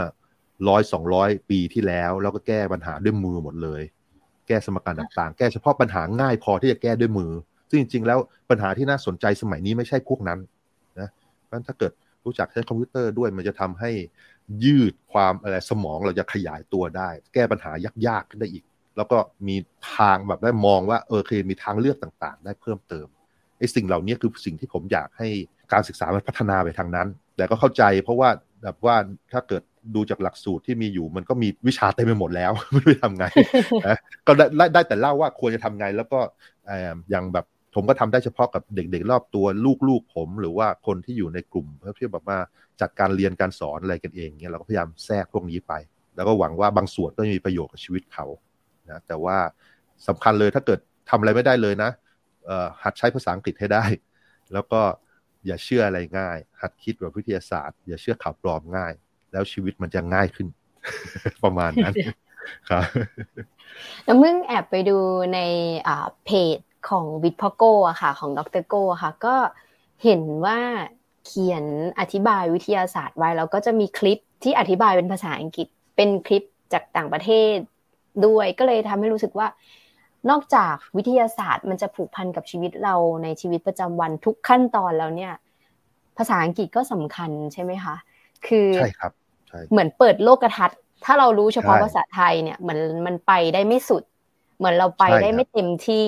[0.68, 3.82] ร้อยสองร้อยปีที่แล้ว แล้วก็แก้ปัญหาด้วยมือหมดเลย
[4.48, 7.32] แก้สมการต่างๆ แก้เฉพาะปัญหาง่ายพอที่จะแก้ด้วยมือ
[7.70, 10.40] ซึ่งจริง ๆ แล้วปัญหาที่น่าสนใจสมัยนี้ไม่ใช่พวกนั้น
[11.00, 11.10] นะ
[11.46, 11.92] เพราะฉะนั้นถ้าเกิด
[12.26, 13.92] รู้จักใช้คอมพิวเตอร์ด้วยมันจะทำให้
[14.64, 17.72] ยืดความอะไรสมองเราจะขยายตัวได้ แก้ปัญหา
[18.08, 18.64] ยากๆขึ้นได้อีก
[18.98, 19.56] แล้วก็มี
[19.96, 23.08] ทางแบบได้มองว่าเออเคมีทางเลือกต่างๆ ได้เพิ่มเติม
[23.58, 25.28] ไอ้สิ่งเหล่านี้คือสิ่งที่ผมอยากให้
[25.74, 28.30] การศึกษามันพัฒนาไปทางนั้น แต่ก็เข้าใจเพราะว่า
[28.64, 28.96] แบบว่า
[29.34, 29.64] ถ้าเกิด
[29.96, 33.26] ดูจากหลักสูตรที่มีอยู่ มันก็มีวิชาเต็มไปหมดแล้ว ไม่รู้จะทำไง
[33.88, 33.98] นะ
[34.28, 36.20] ก็ได้ได้แต่เล่าว่าควรจะทำไง แล้วก็
[37.10, 37.46] อย่างแบบ
[37.76, 39.46] ผมก็ทำได้เฉพาะกับเด็ก ๆ รอบตัว
[39.88, 42.38] ลูกๆผม หรือว่าคนที่อยู่ในกลุ่ม เพื่อที่แบบว่า
[42.82, 45.74] จัดการเรียนการสอนอะไรกันเองเนี่ยเราก็พยายามแทรกพวกนี้ไป
[46.16, 48.26] แล้วก็หวังว่าบางส่วนก็มีประโยชน์กับชีวิตเขา
[48.90, 49.38] นะแต่ว่า
[50.08, 51.92] สำคัญเลยถ้าเกิดทำอะไรไม่ได้เลยนะ
[52.84, 53.84] หัดใช้ภาษาอังกฤษให้ได้
[54.54, 54.82] แล้วก็
[55.46, 58.94] อย่าเชื่ออะไรง่าย หัดคิดแบบวิทยาศาสตร์ อย่าเชื่อข่าวปลอมง่าย
[59.32, 60.48] แล้วชีวิตมันจะง่ายขึ้น
[61.44, 61.94] ประมาณนั้น
[62.70, 62.84] ครับ
[64.08, 64.98] น้ำมึงแอบไปดู
[65.34, 65.40] ใน
[66.26, 66.60] เพจ
[66.90, 69.36] ของวิทพโก้อะค่ะ ของดรโก้ค่ะ ก็
[70.04, 70.60] เห็นว่า
[71.26, 71.64] เขียน
[72.00, 77.58] อธิบายวิทยาศาสตร์ไว้แล้วก็จะมีคลิปที่อธิบายเป็นภาษาอังกฤษ เป็นคลิปจากต่างประเทศ
[78.26, 79.48] ด้วยก็เลยทำให้รู้สึกว่า
[80.30, 85.34] นอกจากวิทยาศาสตร์ มันจะผูกพันกับชีวิตเราในชีวิตประจำวันทุกขั้นตอนแล้วเนี่ย
[86.18, 87.96] ภาษาอังกฤษก็สำคัญใช่ไหมคะ
[88.48, 89.12] คือใช่ครับ
[89.72, 94.04] เหมือนเปิดโลกทัศน์ ถ้าเรารู้เฉพาะภาษาไทยเนี่ยเหมือนมันไปได้ไม่สุด
[94.58, 96.08] เหมือนเราไปได้ไม่เต็มที่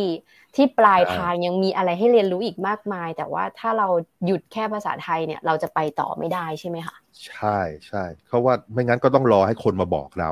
[0.55, 3.87] ที่ปลายทางยังมีอะไรให้เรียนรู้อีกมากมาย แต่ว่าถ้าเรา
[4.25, 6.95] หยุดแค่ภาษาไทยเนี่ย เราจะไปต่อไม่ได้ใช่ไหมคะ
[7.27, 10.31] ใช่ใช่เพราะว่าไม่งั้นก็ต้องรอให้คนมาบอกเรา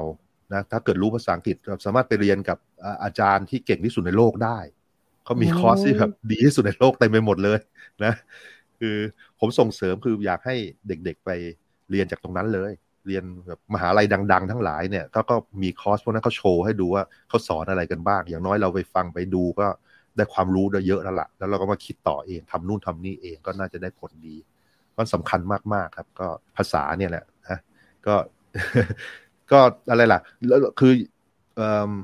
[0.54, 2.58] นะถ้าเกิดรู้ภาษาอังกฤษเราสามารถไปเรียนกับ
[3.04, 4.60] อาจารย์ที่เก่งที่สุดในโลกได้
[5.26, 7.60] เขามีคอร์สที่แบบดีที่สุดในโลกเต็มไปหมดเลย
[8.04, 8.14] นะ
[8.80, 8.96] คือ
[9.40, 10.56] ผมส่งเสริมคืออยากให้
[10.88, 11.30] เด็กๆไป
[11.92, 12.72] เรียนจากตรงนั้นเลย
[13.08, 19.68] เรียนแบบมหาลัยดัง ๆ ทั้งหลายเนี่ยเขาก็มีคอร์สพวกนั้นเขาโชว์ให้ดูว่าเขาสอนอะไรกันบ้าง อย่างน้อยเราไปฟังไปดูก็
[20.16, 24.36] ได้ความรู้ได้เยอะแล้วละ่ะ แล้วเราก็มาคิดต่อเองทำนู่นทำนี่เองก็น่าจะได้ผลดี
[24.98, 25.40] มันสำคัญ
[25.74, 27.60] มากๆครับ ก็ภาษาเนี่ยแหละนะ
[28.06, 28.16] ก็
[29.52, 29.60] ก็
[29.90, 30.92] อะไรล่ะแล้วคือ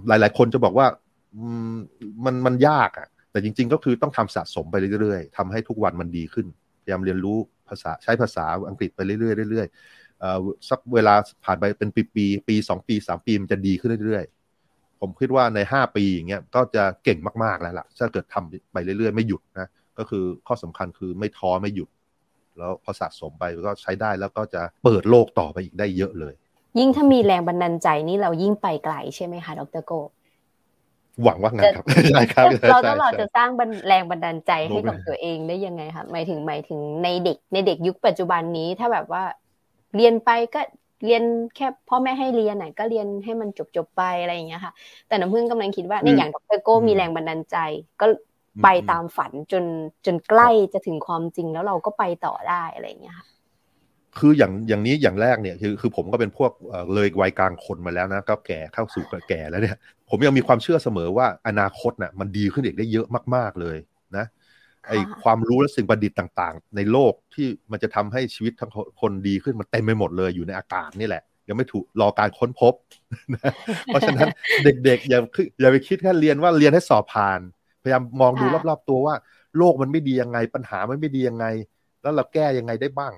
[0.08, 0.88] หลายๆคนจะบอกว่า
[2.26, 6.48] มันมันยากอะ แต่จริง ๆ ก็คือต้องทำสะสมไปเรื่อยๆทำให้ทุกวันมันดีขึ้น
[6.82, 7.38] พยายามเรียนรู้
[7.70, 11.14] ภาษาใช้ภาษาอังกฤษไปเรื่อยๆเรื่อยๆสักเวลา
[11.46, 14.39] ผ่านไปเป็นปีปีปีสองปีสามปีมันจะดีขึ้นเรื่อยๆ
[15.02, 21.90] ผมคิดว่าในห้าปีอย่างเงี้ยก็จะเก่งมากๆแล้วล่ะ ถ้าเกิดทำไปเรื่อยๆ ไม่หยุดนะ ก็คือข้อสำคัญคือไม่ท้อไม่หยุด
[22.58, 26.34] แล้วพอสะสมไปก็ใช้ได้แล้วก็จะเปิดโลกต่อไปอีกได้เยอะเลย
[26.80, 29.92] ยิ่งถ้ามีแรงบันดาลใจนี่เรายิ่งไปไกลใช่ไหมคะดรโก
[31.24, 33.50] หวังว่างั้นครับใช่ครับเราต้องเราจะสร้าง
[33.88, 39.24] แรงบันดาลใจให้กับตัวเองได้ยังไงคะหมายถึงหมายถึงในเด็กในเด็กยุคปัจจุบันนี้ถ้าแบบว่า
[39.96, 40.62] เรียนไปก็
[41.06, 41.24] เรียน
[41.56, 44.74] แค่พ่อแม่ให้เรียนไหนก็เรียนให้มันจบจบไปอะไรอย่างเงี้ยค่ะ
[45.08, 47.58] แต่น้ำพึ่งกำลังคิดว่าในอย่างดรโก้มีแรงบันดาลใจ
[48.02, 48.06] ก็
[48.64, 49.64] ไปตามฝันจน
[50.06, 53.28] จนใกล้จะถึงความจริงแล้วเราก็ไปต่อได้อะไรอย่างเงี้ยค่ะ
[54.18, 56.52] คืออย่างอย่างนี้อย่างแรกเนี่ยคือคือผมก็เป็นพวก
[56.94, 59.78] เลยวัยกลางคนมาแล้วนะก็แก่เข้าสู่แก่แล้วเนี่ย
[60.10, 63.99] ผมยังมีความเชื่อเสมอว่าอนาคตน่ะมันดีขึ้นอีกได้เยอะมาก ๆเลยนะ
[64.88, 64.92] ไอ
[65.24, 68.72] ความรู้และสิ่งประดิษฐ์ต่าง ๆ ในโลกที่มันจะทำให้ชีวิตทั้ง
[69.02, 72.74] คนดีขึ้นมันเต็มไปหมดเลยอยู่ในอากาศนี่แหละ ยังไม่ถูกรอการค้นพบ
[73.86, 74.28] เพราะฉะนั้น
[74.86, 75.20] เด็กๆอย่า
[75.62, 77.40] อย่าไปคิดแค่เรียนว่าเรียนให้สอบผ่าน
[77.84, 79.16] พยายามมองดูรอบๆตัวว่า
[79.58, 81.46] โลกมันไม่ดียังไง ปัญหามันไม่ดียังไง
[82.02, 83.14] แล้วเราแก้ยังไงได้บ้าง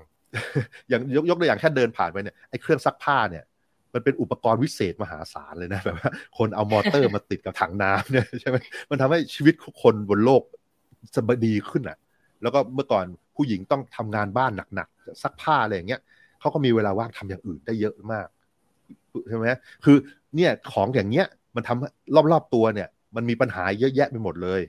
[0.88, 3.44] อย่างยกยกตัวอย่างแค่เดินผ่านไปเนี่ยไอ้เครื่องซักผ้าเนี่ย
[3.94, 8.56] มันเป็นอุปกรณ์วิเศษมหาศาลเลยนะแบบว่าคนเอามอเตอร์มาติดกับถังน้ำเนี่ยใช่ไหม
[8.90, 10.42] มันทำให้ชีวิตคนบนโลก
[11.14, 11.98] สบดีขึ้นอะ
[12.42, 13.04] แล้วก็เมื่อก่อน
[13.36, 16.00] ผู้หญิงต้องทำงานบ้านหนักๆซักผ้าอะไรอย่างเงี้ย
[16.40, 18.26] เขาก็มีเวลาว่างทำอย่างอื่นได้เยอะมาก
[19.28, 19.46] ใช่ไหม
[19.84, 19.96] คือ
[20.36, 21.26] เนี่ยของอย่างเงี้ย
[21.56, 24.60] มันทำรอบๆตัวเนี่ย มันมีปัญหาเยอะแยะไปหมดเลย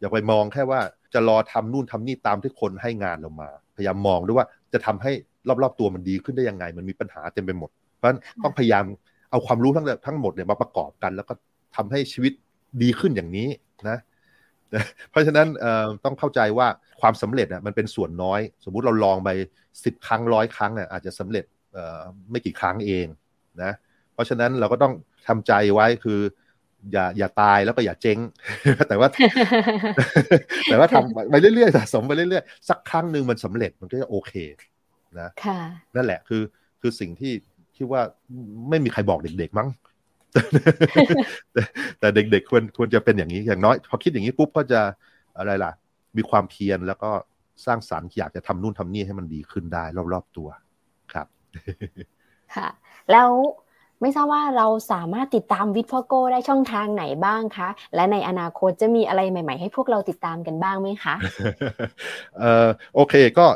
[0.00, 0.80] อย่าไปมองแค่ว่า
[1.14, 5.12] จะรอทำนู่นทำนี่ตามที่คนให้งานเรามา พยายามมองด้วยว่าจะทำให้
[5.62, 8.84] รอบๆตัวมันดีขึ้นได้ยังไง มันมีปัญหาเต็มไปหมด เพราะฉะนั้นต้องพยายาม
[9.30, 11.34] เอาความรู้ทั้งทั้งหมดเนี่ยมาประกอบกัน แล้วก็
[11.76, 12.32] ทำให้ชีวิต
[12.82, 13.48] ดีขึ้นอย่างนี้
[13.88, 13.98] นะ
[15.10, 15.46] เพราะฉะนั้น
[16.04, 16.66] ต้องเข้าใจว่า
[17.00, 19.30] ความสำเร็จอะมันเป็นส่วนน้อย สมมุติเราลองไป
[19.84, 21.44] สิบครั้งร้อยครั้งเนี่ยอาจจะสำเร็จ
[22.30, 23.06] ไม่กี่ครั้งเอง
[23.62, 23.72] นะ
[24.14, 24.92] เพราะฉะนั้นเราก็ต้อง
[25.28, 26.20] ทำใจไว้คือ
[26.92, 28.18] อย่าอย่าตายแล้วก็อย่าเจ๊ง
[28.88, 29.08] แต่ว่า
[30.64, 34.32] แต่ว่าทำไปเรื่อยๆสะสมไปเรื่อยๆสักครั้งหนึ่งมันสำเร็จมันก็จะโอเค
[35.20, 35.28] นะ
[35.96, 36.42] นั่นแหละคือ
[36.80, 37.32] คือสิ่งที่
[37.74, 38.02] ที่ว่า
[38.68, 39.68] ไม่มีใครบอกเด็กๆมั้ง
[41.98, 44.80] แต่เด็กๆควรควรจะเป็นอย่างนี้อย่างน้อยพอคิดอย่างนี้ปุ๊บก็จะ
[45.38, 45.72] อะไรล่ะ
[46.16, 47.10] มีความเพียรแล้วก็
[47.66, 50.48] สร้างสรรค์อยากจะทำนู่นทำนี่ให้มันดีขึ้นได้รอบๆตัว
[51.12, 51.26] ครับ
[52.54, 52.68] ค่ะ
[53.12, 53.30] แล้ว
[54.00, 61.14] ไม่ทราบว่าเราสามารถติดตามวิทพ่อโก้ได้ช่องทางไหนบ้างคะ และในอนาคตจะมีอะไรใหม่ ๆ ให้พวกเราติดตามกันบ้างไหมคะ
[62.38, 63.46] เอ่อโอเคก็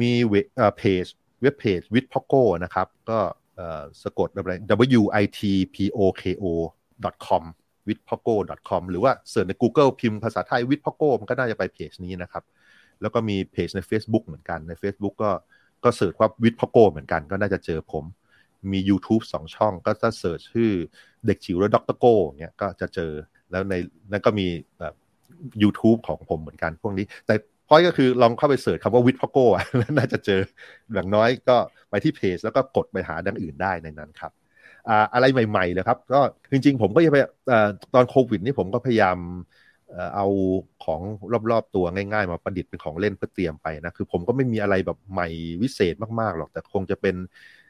[0.00, 0.46] มีเว็บ
[0.78, 1.06] เพจ
[1.42, 3.18] เว็บเพจวิทพ่อโก้นะครับ ก็
[4.02, 4.52] สะกดอะไร
[5.00, 5.40] w i t
[5.74, 6.44] p o k o
[7.26, 7.44] com
[7.88, 8.34] w i t p o k o
[8.68, 12.44] com หรือว่า search ใน Google พิมพ์ภาษาไทยวิทย์พ่อโก้มันก็น่าจะไปเพจนี้นะครับ
[13.00, 15.30] แล้วก็มีเพจใน Facebook เหมือนกันใน Facebook ก็
[15.84, 18.04] ก็ search ว่าวิทย์พ่อโก้เหมือนกันก็น่าจะเจอผม
[18.72, 20.70] มี YouTube สองช่องก็ถ้า search ชื่อ
[21.26, 23.12] เด็กจิ๋วและด็อกเตอร์โก้เงี้ยก็จะเจอ
[23.50, 23.74] แล้วใน
[24.10, 24.46] นั้นก็มี
[24.80, 24.94] แบบ
[25.62, 27.34] YouTube ของผมเหมือนกันพวกนี้ แต่
[27.68, 29.46] พอยก็คือลองเข้าไป search คำว่าวิทย์พ่อโก้
[29.78, 30.40] แล้วน่าจะเจอ
[30.94, 31.56] อย่างน้อยก็
[31.90, 34.32] ไปที่เพจแล้วก็กดไปหาอันอื่นได้ในนั้นครับ
[35.14, 36.20] อะไรใหม่ๆเลยครับก็
[36.52, 37.16] จริงๆ ผมก็จะไป
[37.94, 39.18] ตอนโควิดนี่ผมก็พยายาม
[40.14, 40.26] เอา
[40.84, 41.00] ของ
[41.50, 45.28] รอบๆตัวง่ายๆ มาประดิษฐ์เป็นของเล่นเพื่อเตรียมไปนะคือผมก็ไม่มีอะไรแบบใหม่
[45.62, 47.16] วิเศษมากๆหรอกแต่คงจะเป็น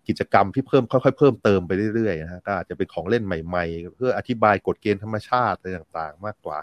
[0.09, 6.59] กิจกรรมที่เพิ่มค่อยๆเพิ่มเติมไปเรื่อยๆนะฮะก็อาจจะเป็นของเล่นใหม่ ๆ เพื่ออธิบายกฎเกณฑ์ธรรมชาติอะไรต่างๆ มากกว่า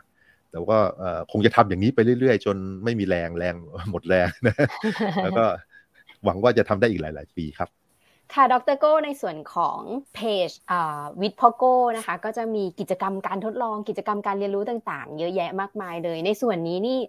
[0.56, 0.80] แต่ว่า
[1.32, 3.56] คงจะทำอย่างนี้ไปเรื่อยๆ จนไม่มีแรงแรง
[3.92, 4.56] หมดแรงนะ
[5.24, 5.44] แล้วก็
[6.26, 7.70] หวังว่าจะทำได้อีกหลาย ๆ ปีครับ
[8.34, 9.80] ค่ะ ดรโก้ ในส่วนของ
[10.16, 10.50] เพจ
[11.22, 17.00] วิทพอโก้นะคะ ก็จะมีกิจกรรมการทดลอง กิจกรรมการเรียนรู้ต่างๆ เยอะแยะมากมายเลย ในส่วนนี้นี่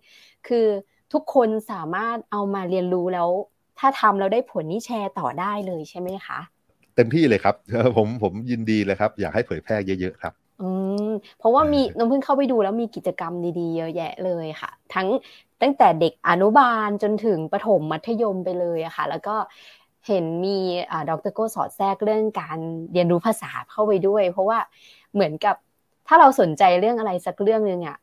[0.49, 0.67] คือ
[1.13, 3.29] ทุกคนสามารถเอามาเรียนรู้แล้ว
[3.79, 6.39] ถ้าทำแล้วได้ผลนี่แชร์ต่อได้เลยใช่ไหมคะ
[6.97, 7.55] เต็มที่เลยครับ
[7.97, 10.46] ผมผมยินดีเลยครับ อยากให้เผยแพร่เยอะๆครับอืม
[11.39, 15.09] เพราะว่ามีน้องเพิ่งเข้าไปดูแล้วมีกิจกรรมดีๆเยอะแยะเลยค่ะ ทั้ง
[15.63, 19.37] ตั้งแต่เด็กอนุบาลจนถึงประถมมัธยมไปเลยอะค่ะ แล้วก็
[20.07, 20.59] เห็นมี
[20.91, 22.59] อ่าดรโก้สอดแทรกเรื่องการ
[22.93, 24.59] เรียนรู้ภาษาเข้าไปด้วย เพราะว่า
[25.15, 25.57] เหมือนกับ
[26.07, 27.99] ถ้าเราสนใจเรื่องอะไรสักเรื่องหนึ่งอะ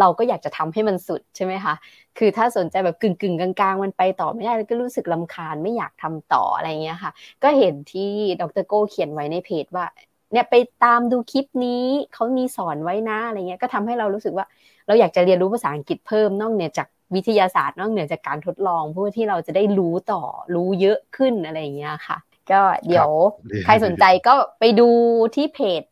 [0.00, 1.74] เราก็อยากจะทำให้มันสุดใช่ไหมคะ
[2.18, 7.12] คือถ้าสนใจแบบกึ่งกึ่งกลางๆ มันไปต่อไม่ได้ก็รู้สึกลำคาญไม่อยากทำต่ออะไรเงี้ยค่ะ
[7.42, 9.86] ก็เห็นที่ดรโก้เขียนไว้ในเพจว่า
[10.32, 10.54] เนี่ยไป
[10.84, 14.46] ตามดูคลิปนี้เขามีสอนไว้นะอะไรเงี้ยก็ทำให้เรารู้สึกว่า
[14.86, 20.22] เราอยากจะเรียนรู้ภาษาอังกฤษเพิ่มนอกเหนือจากวิทยาศาสตร์นอกเหนือจากการทดลองเพื่อที่เราจะได้รู้ต่อ
[20.54, 22.18] รู้เยอะขึ้นอะไรเงี้ยค่ะ
[22.50, 23.10] ก็เดี๋ยว
[23.64, 24.88] ใครสนใจก็ไปดู
[25.36, 25.82] ที่เพจ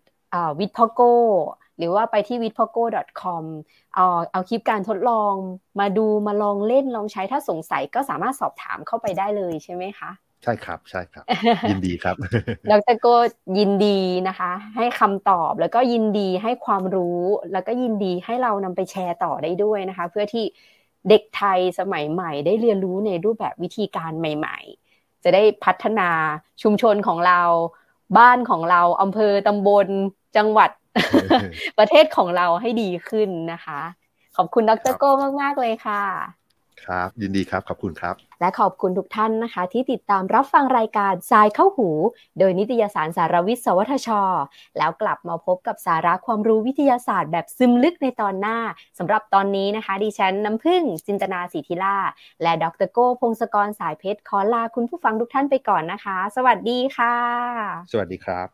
[0.61, 1.01] วิทพโก
[1.78, 2.82] หรือว่าไปที่ w i t p o g o
[3.20, 3.45] c o m
[3.95, 5.34] เอาเอาคลิปการทดลอง
[5.80, 10.11] มาดูมาลองเล่นลองใช้ถ้าสงสัยก็สามารถสอบถามเข้าไปได้เลยใช่ไหมคะ
[10.43, 11.24] ใช่ครับใช่ครับ
[11.68, 12.16] ยินดีครับ
[12.70, 13.07] ดรโก
[13.59, 17.20] ยินดีนะคะ ให้คำตอบแล้วก็ยินดีให้ความรู้
[17.53, 20.45] แล้วก็ยินดีให้เรานำไปแชร์ต่อได้ด้วยนะคะ เพื่อที่
[21.09, 24.59] เด็กไทยสมัยใหม่ได้เรียนรู้ในรูปแบบวิธีการใหม่
[24.91, 26.11] ๆ จะได้พัฒนา
[26.62, 27.43] ชุมชนของเรา
[28.18, 29.88] บ้านของเราอำเภอตำบล
[30.36, 30.70] จังหวัด
[31.78, 33.80] ประเทศของเราให้ดีขึ้นนะคะ
[34.36, 35.11] ขอบคุณดรโก้
[35.43, 36.39] มาก ๆ เลยค่ะ
[36.87, 41.89] ครับ ยินดีครับ ขอบคุณครับ และขอบคุณทุกท่านนะคะ ที่ติดตามรับฟังรายการทรายเข้าหู
[42.39, 44.09] โดยนิตยสารสารวิทย์ สวทช
[44.78, 48.59] แล้วกลับมาพบกับสาระความรู้วิทยาศาสตร์แบบซึมลึกในตอนหน้า
[48.99, 51.97] สำหรับตอนนี้นะคะ ดิฉันน้ำพึ่งจินตนาสีทิล่า
[52.43, 57.16] และดรโก้พงศกรสายเพชรขอลาคุณผู้ฟังทุกท่านไปก่อนนะคะ สวัสดีค่ะ
[57.93, 58.49] สวัสดีครับ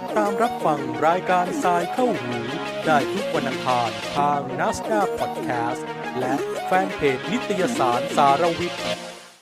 [0.00, 2.38] ติดตามรับฟังรายการทรายเข้าหู
[2.86, 5.86] ได้ทุกวันอังคารทางนัสดาพอดแคสต์
[6.18, 6.34] และ
[6.66, 9.09] แฟนเพจนิตยสารสารวิทย์